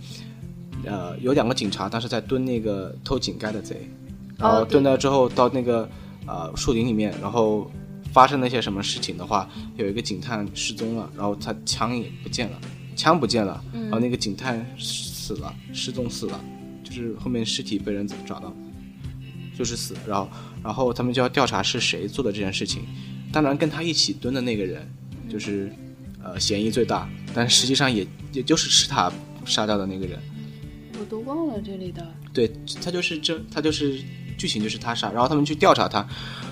[0.84, 3.88] 呃，有两个警察当时在蹲那个偷井盖的贼，
[4.36, 5.88] 然后蹲到之后到那个
[6.26, 7.70] 呃树林里面，然后
[8.12, 12.60] 发生了一些什么事情的话，有一个警探失踪了，然后他枪也不见了，
[12.96, 16.40] 枪不见了，然后那个警探死了，失踪死了，
[16.82, 18.54] 就是后面尸体被人找到，
[19.56, 20.28] 就是死，然后
[20.62, 22.82] 然后他们就要调查是谁做的这件事情，
[23.32, 24.88] 当然跟他一起蹲的那个人
[25.28, 25.72] 就是
[26.22, 29.12] 呃嫌疑最大，但实际上也也就是是他
[29.44, 30.18] 杀掉的那个人，
[30.98, 32.06] 我都忘了这里的。
[32.32, 32.50] 对
[32.80, 34.00] 他就是这他就是
[34.38, 36.06] 剧情就是他杀，然后他们去调查他，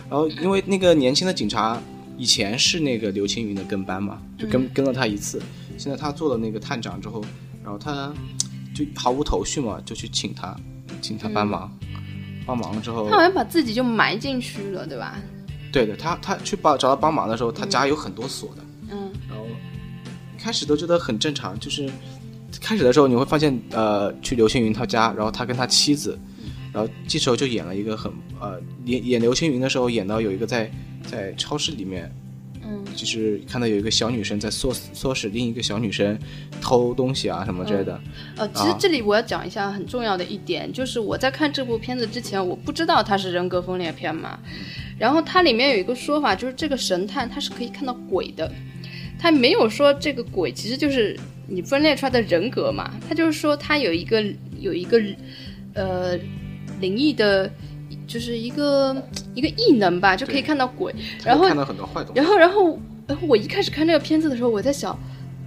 [0.09, 1.81] 然后因为那个年轻的警察
[2.17, 5.41] 以前是那个刘青云的跟班嘛，就跟、跟了他一次，
[5.77, 7.23] 现在他做了那个探长之后，
[7.63, 8.13] 然后他
[8.75, 10.57] 就毫无头绪嘛，就去请他
[11.01, 11.71] 请他帮忙，
[12.47, 15.17] 帮忙了之后他，好像把自己就埋进去了，对吧？
[15.71, 19.13] 对的，他他去帮找他帮忙的时候，他家有很多锁的，嗯。
[19.29, 19.45] 然后
[20.39, 21.89] 开始都觉得很正常，就是
[22.61, 26.19] 开始的时候你会发现，呃，去刘青云他家，然后他跟他妻子，
[26.73, 30.71] 然后这时候就演了一个很呃演演刘青云的时候，演到有一个在
[31.03, 32.11] 在超市里面，
[32.63, 36.19] 嗯就是看到有一个小女生在唆唆使另一个小女生
[36.61, 38.01] 偷东西啊什么之类的，
[38.37, 44.39] 呃，其实这里我要讲一下很重要的一点，就是我在看这部片子之前，我不知道它是人格分裂片嘛。
[44.99, 48.53] 然后它里面有一个说法，就是这个神探他是可以看到鬼的，
[49.17, 51.17] 他没有说这个鬼其实就是
[51.47, 54.21] 你分裂出来的人格嘛，他就是说他有一个
[54.59, 55.01] 有一个
[55.75, 56.19] 呃
[56.81, 57.51] 灵异的，
[58.07, 58.97] 就是一个
[59.35, 60.95] 一个异能吧，就可以看到鬼。
[61.25, 62.27] 然后看到很多坏东西然。
[62.27, 64.99] 后，然后，然后我一开始看这个片子的时候，我在想，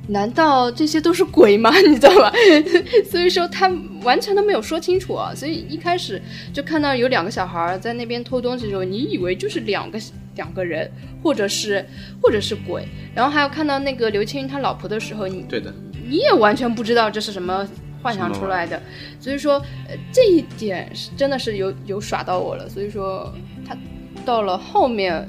[0.07, 1.71] 难道这些都是鬼吗？
[1.87, 2.33] 你知道吧？
[3.09, 3.71] 所以说他
[4.03, 5.33] 完全都没有说清楚啊。
[5.35, 6.21] 所以一开始
[6.51, 9.99] 就看到有两个小孩在那边偷东西的时候，你以为就是两个
[10.35, 10.89] 两个人，
[11.21, 11.85] 或者是
[12.21, 12.87] 或者是鬼。
[13.13, 15.73] 然后还有看到那个刘青云他老婆的时候，你对的，
[16.07, 17.67] 你也完全不知道这是什么
[18.01, 18.81] 幻想出来的，
[19.19, 19.53] 所以说，
[19.87, 22.67] 呃，这一点是真的是有有耍到我了。
[22.69, 23.33] 所以说，
[23.67, 23.77] 他
[24.25, 25.27] 到了后面，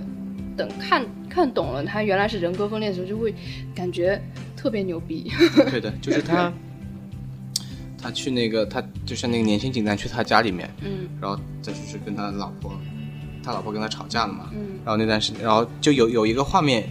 [0.56, 3.34] 等看看懂了他原来是人格分裂的时候，就会
[3.74, 4.20] 感觉
[4.56, 5.30] 特别牛逼。
[5.70, 6.52] 对的， 就是他，
[8.00, 12.72] 他去那个他就像那个年轻警探去他家里面，嗯然后再就是跟他老婆，
[13.42, 16.88] 他老婆跟他吵架了嘛，嗯然后那段时间，然后就有有一个画面，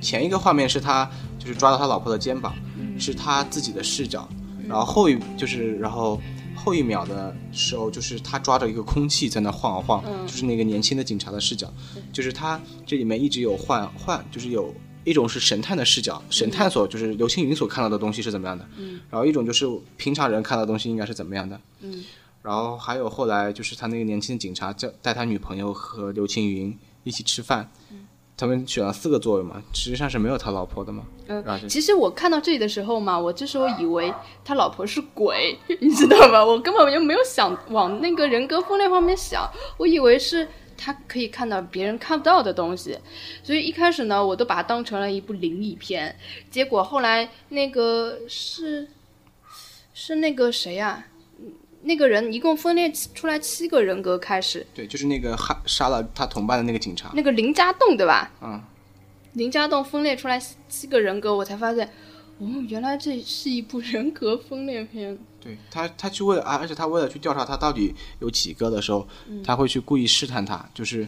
[0.00, 1.08] 前一个画面是他
[1.38, 4.26] 就是抓到他老婆的肩膀，嗯是他自己的视角，
[4.68, 6.20] 然后后一就是然后
[6.54, 10.26] 后一秒的时候，就是他抓着一个空气在那晃啊晃，嗯。
[10.26, 11.72] 就是那个年轻的警察的视角，
[12.12, 14.74] 就是他这里面一直有换换，就是有。
[15.04, 18.98] 一种是神探的视角，神探所就是刘青云所看到的东西是怎么样的，嗯。
[19.08, 19.64] 然后一种就是
[19.96, 22.02] 平常人看到的东西应该是怎么样的，嗯。
[22.42, 27.70] 然后还有后来就是他那个年轻的警察叫带他女朋友和刘青云一起吃饭，
[28.36, 31.04] 他们选了四个座位嘛，实际上是没有他老婆的嘛。
[31.26, 34.12] 嗯，就其实我看到这里的时候嘛，我这时候以为
[34.44, 36.44] 他老婆是鬼， 你知道吧？
[36.44, 42.98] 我根本就没有想往那个人格分裂方面想，我以为是他可以看到别人看不到的东西，
[43.42, 46.14] 所以一开始呢，我都把它当成了一部灵异片。
[46.50, 48.86] 结果后来那个是
[49.94, 51.15] 是那个谁呀、嗯
[51.82, 57.10] 那个人一共分裂出来七个人格，开始对，就是那个杀杀了他同伴的那个警察。
[57.14, 58.30] 那个林家栋对吧？
[58.42, 58.60] 嗯，
[59.34, 61.86] 林家栋分裂出来七个人格，我才发现，
[62.38, 65.16] 哦，原来这是一部人格分裂片。
[65.40, 69.06] 对他，他去为了啊，而且他为了去调查他到底有几个的时候，
[69.44, 71.06] 他会去故意试探他，就是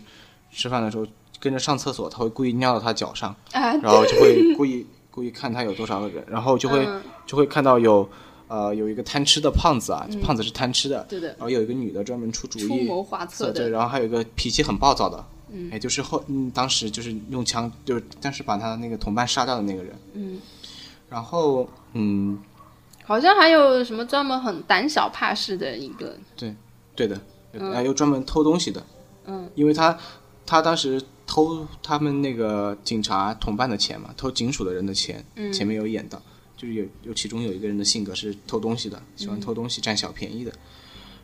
[0.53, 1.05] 吃饭的时候
[1.41, 8.09] 跟着上厕所，他会故意尿到他脚上，啊，然后就会故意故意看他有多少个人，然后就会、嗯就会看到有
[8.49, 11.28] 呃有一个贪吃的胖子啊，胖子是贪吃的，对的。
[11.28, 20.40] 然后有一个女的专门出主意，出谋划策对，的，然后还有一个脾气很暴躁的，嗯，也就是后嗯当时就是用枪就是当时把他那个同伴杀掉的那个人，嗯，
[21.09, 22.38] 然后嗯
[23.05, 26.55] 好像还有什么专门很胆小怕事的一个，对
[26.94, 27.20] 对的，
[27.72, 28.84] 还有专门偷东西的，
[29.26, 29.96] 嗯，因为他
[30.44, 35.53] 他当时偷他们那个警察同伴的钱嘛，偷警署的人的钱，嗯。
[35.53, 36.20] 前面有演到，
[36.59, 39.29] 就是有有其中有一个人的性格是偷东西的，喜嗯。
[39.29, 40.53] 欢偷东西占小便宜的，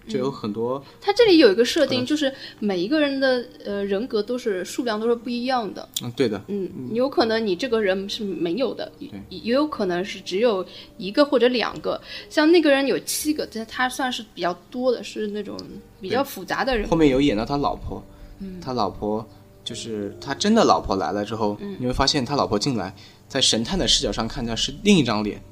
[0.09, 10.65] 就有很多他这里有一个设定，就是每一个人的呃人格都是数量都是不一样的，嗯对的，嗯，有可能你这个人是没有的，也也有可能是只有
[10.99, 15.59] 一个或者两个，像那个人有七个，但他算是比较多的，是那种
[16.01, 16.89] 比较复杂的人。
[16.89, 18.01] 后面有演到他老婆，
[18.39, 18.61] 嗯。
[18.61, 19.27] 他老婆
[19.65, 21.77] 就是他真的老婆来了之后，嗯。
[21.81, 22.95] 你会发现他老婆进来，
[23.35, 25.43] 在神探的视角上看到是另一张脸，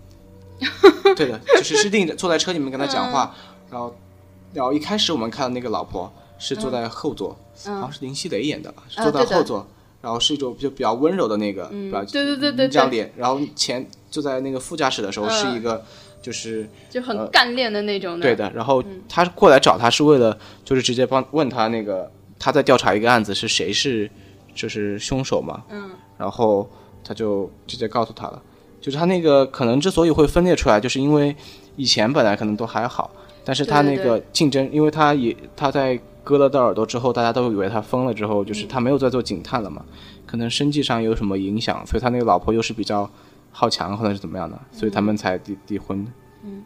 [1.16, 3.66] 对的，就是是另一坐在车里面跟他讲话，嗯。
[3.72, 3.97] 然后
[4.55, 7.74] 然后一开始我们看到那个老婆是坐在后座，嗯。
[7.74, 9.66] 好像是林熙蕾演的吧，是啊坐在后座，
[10.01, 11.91] 然后是一种就比较温柔的那个，嗯。
[11.91, 15.85] 比较对对对对对，一张脸，然后前坐在那个副驾驶的时候是一个
[16.22, 16.68] 就是。
[16.89, 22.09] 就很干练的那种的，对的，然后他过来找他是为了，就是直接帮问他那个
[22.39, 24.09] 他在调查一个案子是谁是
[24.55, 26.70] 就是凶手嘛，嗯，然后
[27.05, 28.42] 他就直接告诉他了，
[28.80, 31.34] 就是他那个可能之所以会分裂出来，就是因为
[31.76, 33.11] 以前本来可能都还好，
[33.44, 39.84] 但是他那个竞争，因为他也他在割了他耳朵之后，大家都以为他疯了之后，就是他没有再做警探了嘛，
[40.26, 43.11] 可能生计上有什么影响，所以他那个老婆又是比较
[43.50, 46.07] 好强或者是怎么样的，所以他们才离离婚。
[46.44, 46.62] 嗯。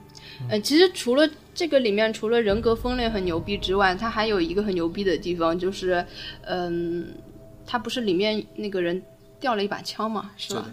[0.51, 6.05] 呃，其实除了这个里面，除了人格分裂很牛逼之外，他还有一个很牛逼的地方，就是，
[6.43, 7.07] 嗯，
[7.65, 9.03] 他不是里面那个人
[9.41, 10.65] 掉了一把枪嘛，是吧？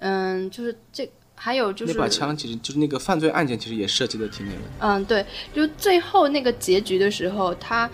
[0.00, 4.58] 嗯，就是这，还有就是那把枪其实就是那个犯罪案件，其实也涉及的挺那个。
[4.80, 7.88] 嗯，对，就最后那个结局的时候，他，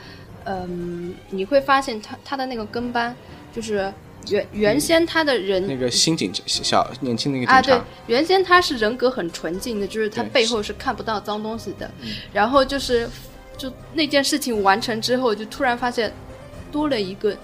[0.44, 3.14] 嗯，你会发现他他的那个跟班，
[3.52, 3.92] 就是
[4.28, 11.90] 原原先他的人、那个新警小小年轻那个啊，警察，对，原先他是人格很纯净的，就是他背后是看不到脏东西的。
[12.32, 13.08] 然后就是，
[13.56, 16.12] 就那件事情完成之后，就突然发现
[16.70, 17.36] 多了一个，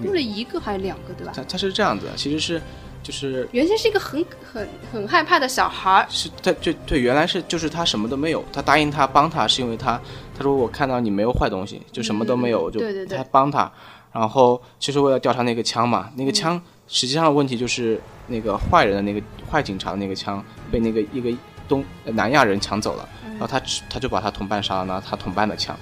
[0.00, 1.32] 嗯多了一个还是两个，对吧？
[1.34, 2.60] 他他是这样子，其实是
[3.02, 10.00] 就是原先是一个很很很害怕的小孩儿，是他对对，原来是就是他什么都没有，他答应他帮他是因为他
[10.36, 13.18] 他说我看到你没有坏东西，就什么都没有，就嗯对对对。
[13.18, 13.70] 他帮他，
[14.12, 21.30] 然后其实为了调查那个枪嘛，那个枪实际上的问题就是那个坏人的那个坏警察的那个枪被那个一个
[21.68, 25.76] 东呃南亚人抢走了，然后他他就把他同伴杀了，拿他同伴的枪，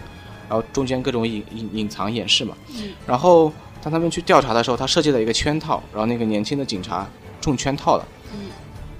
[0.48, 2.54] 然后中间各种隐隐隐藏掩饰嘛，
[3.06, 3.52] 然后
[3.82, 7.06] 当他们去调查的时候，他设计了一个圈套，然后那个年轻的警察
[7.40, 8.06] 中圈套了。
[8.32, 8.50] 嗯。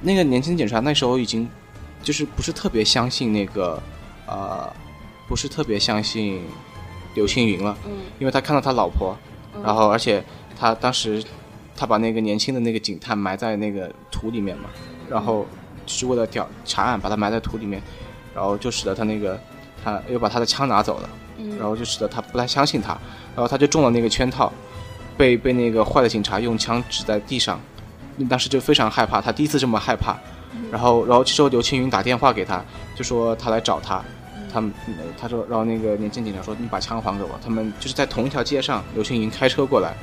[0.01, 1.49] 那个年轻警察那时候已经
[2.03, 3.83] 就是不是特别相信那个
[4.27, 4.73] 呃，
[5.27, 6.43] 不是特别相信
[7.15, 7.93] 刘青云了，嗯。
[8.19, 9.17] 因为他看到他老婆，
[9.65, 10.23] 然后而且
[10.59, 11.23] 他当时
[11.77, 14.71] 他把那个年轻的那个警探埋在那个土里面嘛，
[15.09, 15.45] 然后
[15.85, 17.83] 就是为了调查案把他埋在土里面，
[18.35, 19.39] 然后就使得他那个
[19.83, 21.11] 他又把他的枪拿走了，
[21.59, 22.91] 然后就使得他不太相信他，
[23.35, 24.53] 然后他就中了那个圈套，
[25.19, 27.61] 被被那个坏的警察用枪指在地上，
[28.31, 30.17] 当时就非常害怕，他第一次这么害怕。
[30.71, 32.65] 然后，然后这时候刘青云打电话给他，
[32.95, 34.03] 就说他来找他，
[34.53, 34.73] 他们
[35.19, 37.31] 他说，然后那个年轻警察说你把枪还给我。
[37.43, 39.95] 他们就是在同一条街上，刘青云开车过来，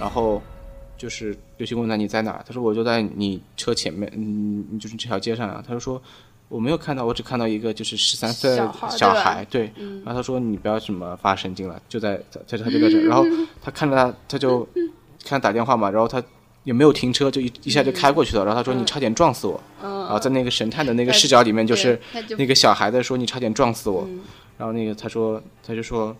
[0.00, 0.40] 然后
[0.96, 2.44] 就是刘青云问他你在哪儿？
[2.46, 5.62] 他说我就在你车前面，嗯，就是这条街上啊。
[5.66, 6.00] 他就说
[6.48, 8.56] 我没有看到，我只看到一个就是十三岁
[8.90, 9.72] 小孩，对。
[10.04, 12.98] 然后他说你不要什么发神经了，就在在他就在这。
[13.06, 13.24] 然后
[13.62, 14.66] 他看着他，他就
[15.24, 16.22] 看他打电话嘛，然后他。
[16.64, 18.44] 也没有停车，就一一下就开过去了。
[18.44, 21.98] 然后他说：“你差点撞死我。”然后在那个神探的那个视角里面，就是
[22.36, 24.06] 那个小孩在说：“你差点撞死我。”
[24.58, 26.14] 然后那个他说，他就说，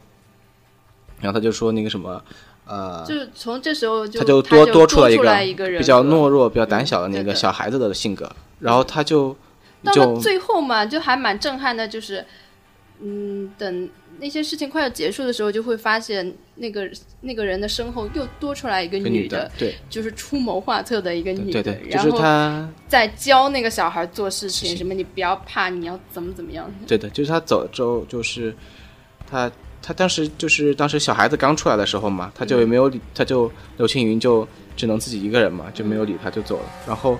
[1.20, 2.22] 然后他就说那个什么，
[2.66, 8.30] 呃，就是从这时候他就多多出来一个比较懦弱、比较胆小的那个小孩子的性格。
[8.60, 9.36] 然后他就
[9.82, 12.24] 到了最后嘛，就还蛮震撼的，就是
[13.00, 13.88] 嗯，等。
[14.20, 22.20] 那些事情快要结束的时候，就会发现那个那个人的身后又多出来一个女的，对，就是出谋划策的一个女的，然后
[22.88, 26.68] 在教那个小孩做事情，什么你不要怕，你要怎么怎么样。
[26.84, 28.52] 对的，就是她走之后，就是
[29.24, 29.48] 她
[29.80, 34.44] 他当时就是当时小孩子刚出来的时候嘛，他就也没有理，他就刘青云就
[34.76, 36.64] 只能自己一个人嘛，就没有理他，就走了。
[36.88, 37.16] 然后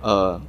[0.00, 0.40] 呃，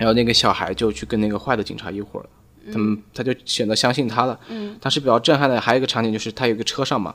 [0.00, 2.26] 然后那个小孩就去跟那个坏的警察一伙了。
[2.72, 4.38] 他们他就选择相信他了。
[4.48, 7.14] 嗯，当时比较震撼的还有一个场景，就是他有个车上嘛，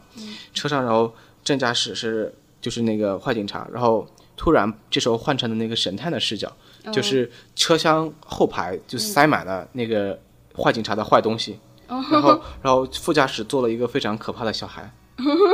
[0.54, 1.14] 车上然后
[1.44, 4.08] 正驾驶是就是那个坏警察，然后
[4.38, 6.52] 突然这时候换成了那个神探的视角，
[6.92, 10.20] 就是车厢后排就塞满了那个
[10.56, 14.92] 坏警察的坏东西，然后 然后副驾驶坐了一个非常可怕的小孩，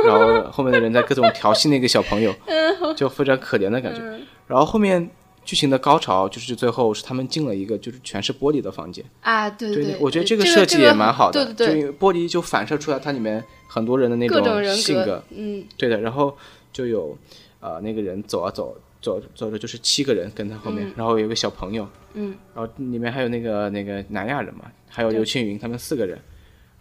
[0.06, 2.34] 然后后面的人在各种调戏那个小朋友，
[2.96, 4.00] 就非常可怜的感觉，
[4.46, 5.10] 然后后面。
[5.44, 9.04] 剧情的高潮就是最后是他们进了一个就是全是玻璃的房间。
[9.20, 16.36] 啊，对对，我觉得这个设计也蛮好的，对对对，玻璃就反射出来它里面很多人的那种性格，嗯，对的，然后
[16.72, 17.18] 就有
[17.60, 26.18] 呃那个人走啊走走走着就是七个人跟他后面，然后有个小朋友，嗯，然后里面还有那个那个南亚人嘛，还有刘青云他们四个人，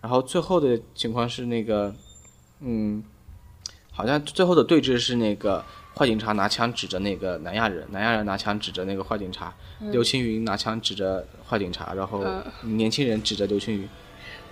[0.01, 1.91] 然后最后的情况是那个
[2.59, 3.03] 嗯，
[3.91, 5.65] 好像最后的对峙是那个。
[5.93, 9.53] 坏警察拿枪指着那个南亚人，南亚人拿枪指着那个坏警察，
[9.91, 12.23] 刘青云拿枪指着坏警察，然后
[12.63, 13.87] 年轻人指着刘青云。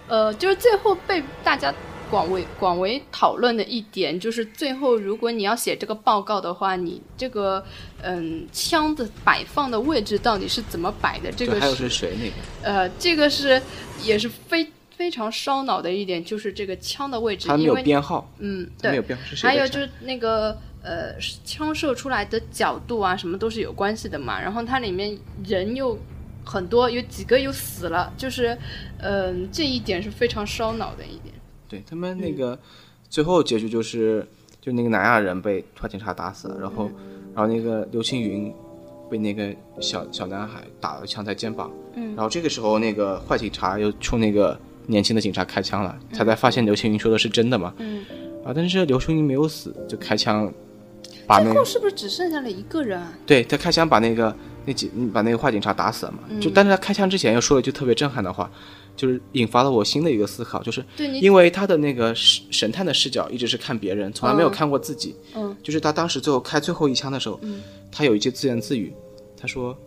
[0.07, 1.73] 呃，就是最后被大家
[2.09, 7.63] 广为广为讨论的一点，就是最后如果你要写这个报告的话，你这个
[8.01, 11.31] 嗯枪的摆放的位置到底是怎么摆的？
[11.31, 12.33] 这个还有是谁那个？
[12.63, 13.61] 呃，这个是
[14.03, 14.67] 也是非
[14.97, 18.29] 非常烧脑的一点，就是这个枪的位置，它没有编号。
[18.39, 19.47] 嗯，对，没有编号是谁？
[19.47, 20.59] 还有就是那个。
[20.81, 21.13] 呃，
[21.43, 24.39] 枪射出来的角度啊，什么都是有关系的嘛。
[24.41, 25.97] 然后它里面人又
[26.45, 28.57] 很多，有几个又死了，就是，
[28.99, 31.35] 嗯，这一点是非常烧脑的一点。
[31.67, 32.57] 对他们那个
[33.09, 34.25] 最后结局就是，
[34.61, 36.89] 就那个南亚人被坏警察打死了，然后，
[37.35, 38.51] 然后那个刘青云
[39.11, 44.57] 被那个小小男孩打了枪在肩膀，嗯，然后这个时候那个坏警察又冲那个
[44.87, 48.03] 年轻的警察开枪了，他才发现刘青云说的是真的嘛，嗯，
[48.45, 50.51] 啊，但是刘青云没有死，就开枪。
[51.41, 53.13] 最后是不是只剩下了一个人啊？
[53.25, 54.35] 对他开枪把那个
[54.65, 56.19] 那几把那个坏警察打死了嘛？
[56.39, 58.49] 就但是他开枪之前又说了一句特别震撼的话，
[58.95, 65.15] 就是引发了我新的一个思考，就是因为他的那个神神探的视角一直是看别人，从来没有看过自己。
[65.35, 67.39] 嗯，就是他当时最后开最后一枪的时候，
[67.91, 68.93] 他有一句自言自语，
[69.37, 69.77] 他说：“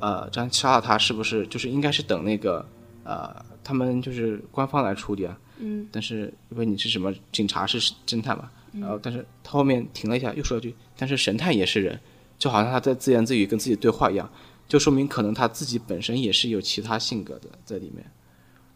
[0.00, 2.64] 呃，这样杀了他是不是就是应该是等那个
[3.04, 5.38] 呃他们就是官方来处理啊？
[5.58, 8.48] 嗯，但是因为你是什么警察是侦探嘛？”
[8.80, 11.98] 然后，但是他后面停了一下，又说了句：“但是神探也是人，
[12.38, 14.28] 就好像他在自言自语，跟自己对话一样，
[14.68, 18.04] 就说明可能他自己本身也是有其他性格的在里面。”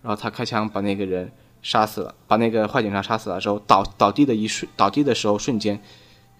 [0.03, 1.31] 然后他开枪把那个人
[1.63, 5.79] 杀死了，把那个坏警察杀死了之后，倒 倒地的一瞬，倒地的时候瞬间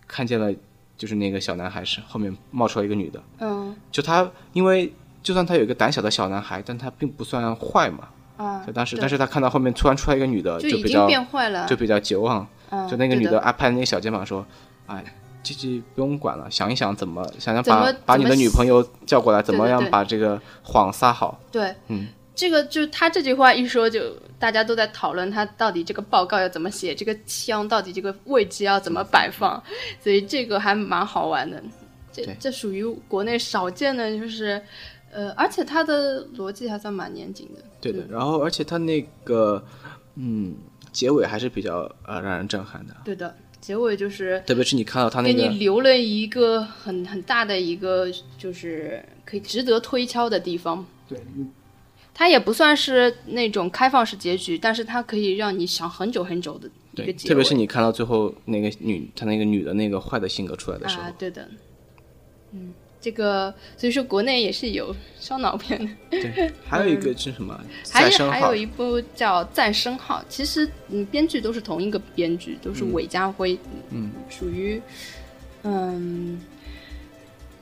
[0.07, 0.51] 看见了，
[0.97, 3.23] 就是那个小男孩是后面冒出来一个女的。
[3.41, 4.91] 嗯，就他，因为
[5.23, 8.09] 就算他有一个胆小的小男孩，但他并不算坏嘛。
[8.39, 12.49] 啊，当时，但是他看到后面突然出来一个女的，就比较变坏了，就比较绝望。
[12.89, 14.47] 就那个女的啊，拍那个小肩膀说
[14.87, 15.05] ：“哎，
[15.43, 24.01] 这这不用管了，想一想怎么想想把把你的女朋友叫过来，怎么样把这个谎撒好。”对，嗯，这个就他这句话一说，就
[24.39, 29.61] 大家都在讨论他到底这个报告要怎么写，这个枪到底这个位置要怎么摆放，
[30.03, 31.63] 所以这个还蛮好玩的。
[32.13, 34.63] 这这属于国内少见的，就是
[35.11, 37.61] 呃，而且他的逻辑还算蛮严谨的。
[37.81, 39.65] 对的，然后而且他那个
[40.15, 40.55] 嗯。
[40.93, 42.97] 结尾还是比较呃让人震撼的。
[43.05, 50.87] 对的，结尾就是，特别是你看到他那个，给你留了一个很很大的一个，就是可以值得推敲的地方。
[51.09, 51.21] 对，
[52.15, 57.29] 它也不算是那种开放式结局，但是它可以让你想很久很久的一个对，结尾。
[57.29, 61.49] 特别是你看到最后那个女，她那个女的那个坏的性格出来的时候，啊，对的，
[62.53, 65.89] 嗯，这个所以说国内也是有烧脑片的。
[66.11, 67.59] 对，还有一个是什么？
[67.91, 73.59] 还有还有一部叫《再生号》，其实嗯，编剧都是同一个编剧，都是韦家辉，
[73.91, 74.81] 嗯，属于
[75.63, 76.41] 嗯，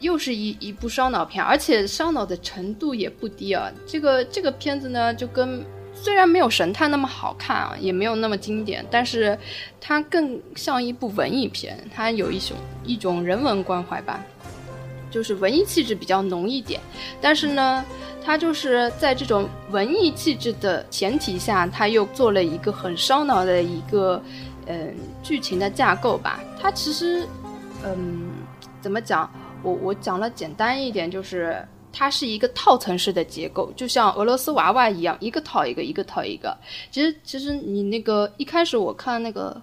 [0.01, 3.71] 又是一一部烧脑片，而且烧脑的程度也不低啊。
[3.87, 5.65] 这个这个片子呢，就跟
[5.95, 9.37] 虽然没有神探那么好看啊，也没有那么经典，但是
[9.81, 14.25] 它更像一部文艺片，它有一种一种人文关怀吧。
[15.11, 16.81] 就是文艺气质比较浓一点，
[17.21, 17.85] 但是呢，
[18.25, 24.23] 它就是在这种文艺气质的前提下，它又做了一个很烧脑的一个
[24.67, 26.41] 嗯剧情的架构吧。
[26.61, 27.27] 它其实
[27.85, 28.31] 嗯
[28.81, 29.31] 怎么讲？
[29.63, 36.57] 我我讲了简单一点，就是它是一个套层式的结构，就像俄罗斯娃娃一样，一个套一个，一个套一个。
[36.91, 39.61] 其实其实你那个一开始我看那个。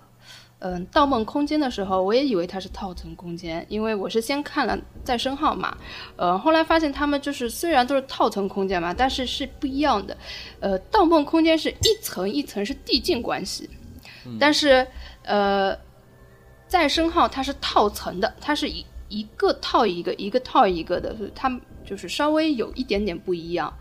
[0.65, 5.77] 嗯，《盗梦空间》的时候，我也以为它是套层空间，因为我是先看了再生号嘛，
[6.15, 10.17] 呃，后来发现他们就是虽然都是套层空间嘛，但是是不一样的。
[10.59, 13.69] 呃，《盗梦空间》是一层一层是递进关系，
[14.39, 14.87] 但是
[15.21, 15.77] 呃，
[16.67, 23.71] 再生号它是套层的，它是一一个套一个，一个套一个的，所以它们就是稍微有一点点不一样。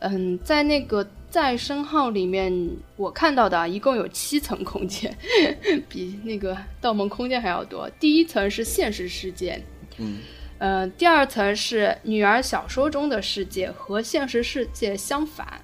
[0.00, 1.02] 嗯，在那个
[1.36, 2.50] 再生号里面，
[2.96, 5.14] 我看到的啊一共有七层空间，
[5.86, 7.90] 比那个《盗梦空间》还要多。
[8.00, 9.62] 第一层是现实世界，
[9.98, 10.16] 嗯，
[10.56, 15.60] 呃，第二层是女儿小说中的世界和现实世界相反，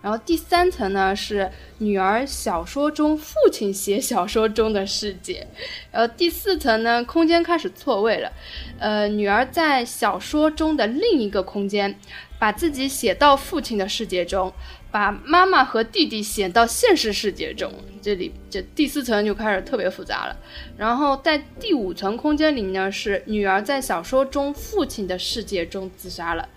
[0.00, 5.44] 然后第三层呢是女儿小说中父亲写小说中的世界，
[5.90, 8.32] 然后第四层呢空间开始错位了，
[8.78, 11.98] 呃，女儿在小说中的另一个空间。
[12.38, 14.52] 把自己写到父亲的世界中，
[14.96, 17.70] 把妈妈和弟弟写到现实世界中，
[18.00, 20.34] 这里这第四层就开始特别复杂了。
[20.78, 26.48] 然后在第五层空间里呢，是女儿在小说中父亲的世界中自杀了。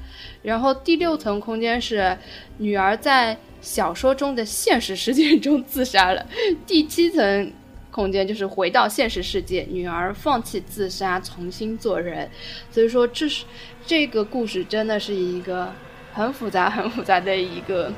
[0.41, 2.17] 然后第六层空间是
[2.59, 6.25] 女儿在小说中的现实世界中自杀了。
[6.65, 7.51] 第七层
[7.91, 12.31] 空间就是回到现实世界，女儿放弃自杀，重新做人。
[12.71, 13.43] 所以说这是。
[13.85, 15.73] 这个故事真的是一个
[16.13, 17.91] 很复杂、很复杂的一个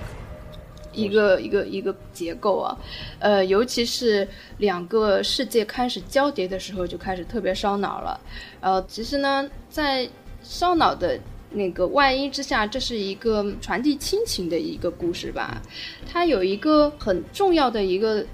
[0.94, 2.78] 一个一个一个结构啊，
[3.20, 4.28] 呃，尤其是
[4.58, 8.20] 两个世界开始交叠的时候，就开始特别烧脑了。
[8.60, 10.08] 呃，其实呢，在
[10.42, 11.20] 烧脑的
[11.50, 15.62] 那个外衣之下，这是一个传递亲情的一个故事吧。
[16.08, 18.26] 它有一个很重要的一个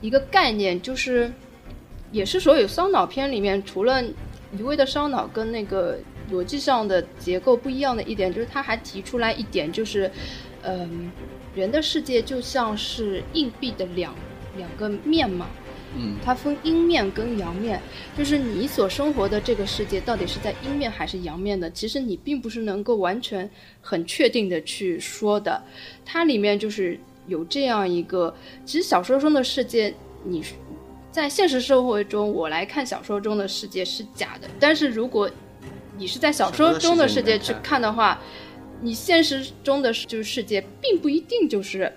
[0.00, 1.32] 一个概念，就是
[2.12, 4.02] 也是所有烧脑片里面除了
[4.56, 5.98] 一味的烧脑跟那个。
[6.28, 10.10] 逻辑上的结构不一样的一点，就是他还提出来一点，就是，
[10.62, 11.08] 嗯，
[11.56, 14.14] 人的世界就像是硬币的两
[14.56, 15.46] 两个面嘛，
[15.96, 17.80] 嗯，它分阴面跟阳面，
[18.16, 23.48] 就是你所生活的这个世界到底是在阴面还是阳面的，其实你并不是能够完全
[23.80, 25.62] 很确定的去说的。
[26.04, 28.34] 它里面就是有这样一个，
[28.66, 29.94] 其实小说中的世界，
[30.24, 30.44] 你
[31.10, 35.30] 在现实社会中我来看小说中的世界是假的，但是如果
[35.96, 38.20] 你是在小说中的世界去看的话，
[38.82, 41.92] 你现实中的就是世界并不一定就是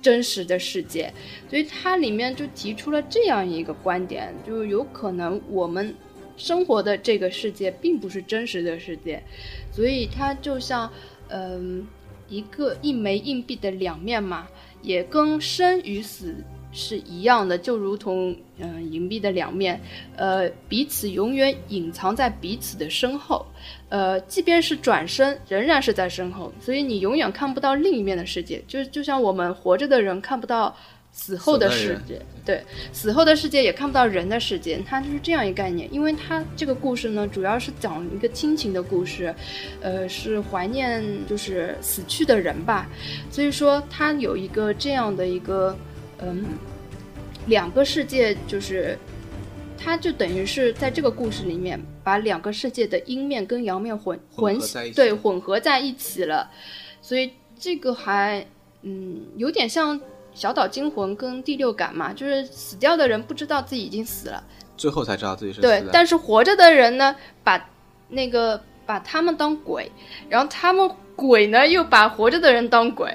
[0.00, 1.12] 真实的世界，
[1.48, 5.94] 所以它里面就提出了这样一个观点，就有可能我们
[6.36, 9.22] 生活的这个世界并不是真实的世界，
[9.70, 10.92] 所以它就像
[11.28, 11.86] 嗯
[12.28, 14.48] 一个一枚硬币的两面嘛，
[14.82, 16.34] 也跟生与死。
[16.72, 19.78] 是一样的，就如同嗯银币的两面，
[20.16, 23.44] 呃彼此永远隐藏在彼此的身后，
[23.90, 30.74] 呃即便是转身，仍然是在身后，所以你永远看不到另一面的世界，就就像我们活着的人看不到
[31.12, 35.86] 死后的世界，对，死后的世界也看不到人的世界，它就是这样一个概念。
[35.92, 39.34] 因为它这个故事呢，主要是讲一个亲情的故事，
[39.82, 42.88] 呃是怀念就是死去的人吧，
[43.30, 45.76] 所以说它有一个这样的一个。
[46.22, 46.44] 嗯，
[47.46, 48.96] 两个世界就是，
[49.76, 54.56] 它就等于是在这个故事里面把两个世界的阴面跟阳面混混
[54.94, 56.48] 对混合在一起了，
[57.00, 58.46] 所以这个还
[58.82, 60.00] 嗯有点像
[60.32, 64.44] 小岛惊魂跟第六感嘛，就是死掉的人不知道自己已经死了，
[64.76, 67.68] 最后才知道自己是对，但是活着的人呢，把
[68.08, 69.90] 那个把他们当鬼，
[70.28, 73.10] 然后他们鬼呢又把活着的人当鬼。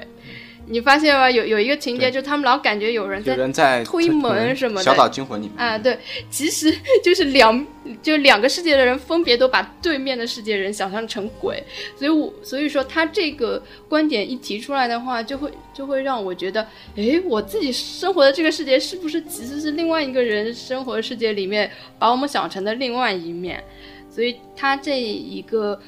[0.69, 1.31] 你发现吗？
[1.31, 4.83] 有有一个情节，就他们老感觉有人有人在推门什么的。
[4.83, 5.97] 小岛惊魂里面啊，对，
[6.29, 7.65] 其实 就是两
[8.01, 11.63] 就两个世界的人分别都把对面的世界人想象成鬼，
[11.95, 16.67] 所以我所以说他这个观点一提出来的话，就会就会让我觉得，
[16.97, 23.63] 哎，我自己生活的这个世界是不是其实是另外一个人生活的世界里面把我们想成的另外一面？
[24.09, 25.79] 所以他这一个。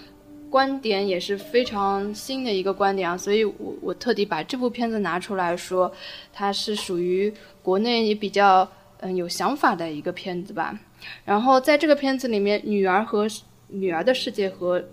[0.50, 5.92] 观点也是非常新的一个观点啊，所以我我特地把这部片子拿出来说，
[6.34, 7.32] 它是属于
[7.62, 8.68] 国内也比较
[9.02, 10.78] 嗯有想法的一个片子吧。
[11.24, 13.28] 然后在这个片子里面，女儿和
[13.68, 14.84] 女儿的世界和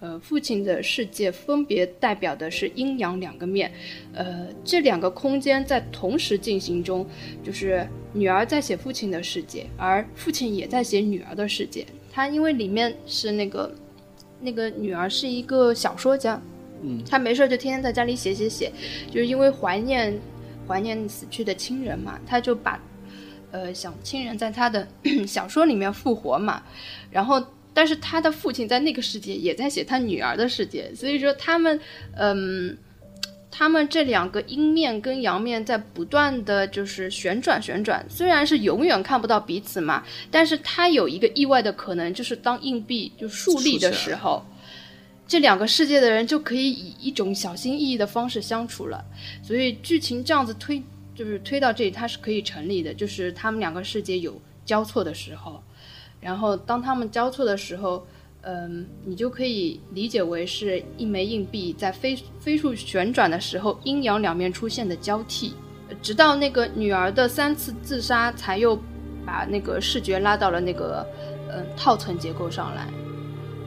[0.00, 3.72] 呃父亲的世界分别代表的是阴阳两个面，
[4.14, 7.06] 呃这两个空间在同时进行中，
[7.42, 11.86] 就是女儿在写父亲的世界，而父亲也在写女儿的世界。
[12.12, 13.74] 他因为里面是那个。
[14.40, 16.40] 那个女儿是一个小说家，
[16.82, 18.72] 嗯，她没事就天天在家里写写写，
[19.10, 20.18] 就是因为怀念
[20.66, 22.80] 怀念死去的亲人嘛，她就把
[23.50, 24.86] 呃想亲人在她的
[25.26, 26.62] 小说里面复活嘛，
[27.10, 31.80] 然后但是她的父亲在那个世界也在写他女儿的世界，所以说他们
[32.16, 32.76] 嗯。
[33.58, 44.46] 他们这两个阴面跟阳面在不断的就是旋转旋转，虽然是永远看不到彼此嘛，但是它有一个意外的可能，就是当硬币就竖立的时候，
[45.26, 49.04] 这两个世界的人就可以以一种小心翼翼的方式相处了。
[49.42, 50.80] 所以剧情这样子推，
[51.16, 55.60] 就是推到这里，它是可以成立的，就是他们两个世界有交错的时候，
[56.20, 58.06] 然后当他们交错的时候。
[58.42, 65.54] 嗯，你就可以理解为是一枚硬币在飞飞速旋转的时候，阴阳两面出现的交替，
[66.00, 68.78] 直到那个女儿的三次自杀，才又
[69.26, 71.06] 把那个视觉拉到了那个
[71.50, 72.88] 嗯套层结构上来。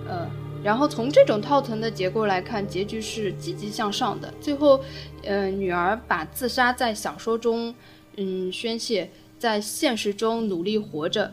[0.08, 0.28] 呃，
[0.64, 4.34] 然后从这种套层的结构来看，结局是积极向上的。
[4.40, 4.82] 最后，
[5.24, 7.76] 嗯，女儿把自杀在小说中
[8.16, 11.32] 嗯宣泄，在现实中努力活着。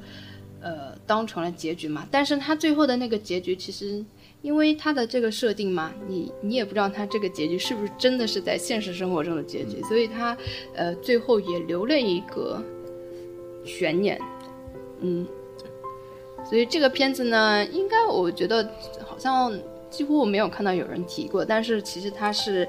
[0.69, 2.07] 呃，当成了结局嘛？
[2.11, 4.05] 但是他最后的那个结局，其实
[4.43, 10.37] 因为他的这个设定嘛，你你也不知道他这个结局是不是真的是在现实生活中的结局，所以他
[10.75, 12.63] 呃最后也留了一个
[13.65, 14.21] 悬念，
[15.01, 15.27] 嗯，
[16.45, 18.69] 所以这个片子呢，应该我觉得
[19.07, 19.59] 好像
[19.89, 22.69] 几乎没有看到有人提过，但是其实它是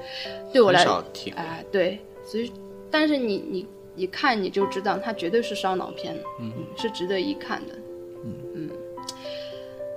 [0.50, 0.82] 对我来
[1.36, 2.50] 哎对，所以
[2.90, 3.66] 但是你你。
[3.96, 7.74] 一看你就知道，它绝对是烧脑片，嗯，是值得一看的，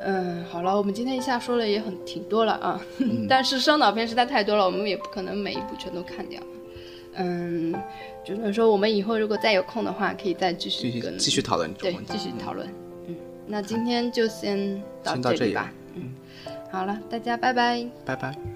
[0.05, 2.81] 嗯，好了，我们今天一下说了也很挺多了啊，
[3.29, 6.41] 但是烧脑片实在太多了，我们也不可能每一部全都看掉，
[7.15, 7.73] 嗯，
[8.25, 12.67] 只能说我们以后如果再有空的话，可以再继续跟继续讨论，对，继续讨论，
[13.07, 13.15] 嗯，
[13.47, 16.11] 那今天就先到这里吧，嗯，
[16.71, 18.52] 好了，大家拜拜，拜拜。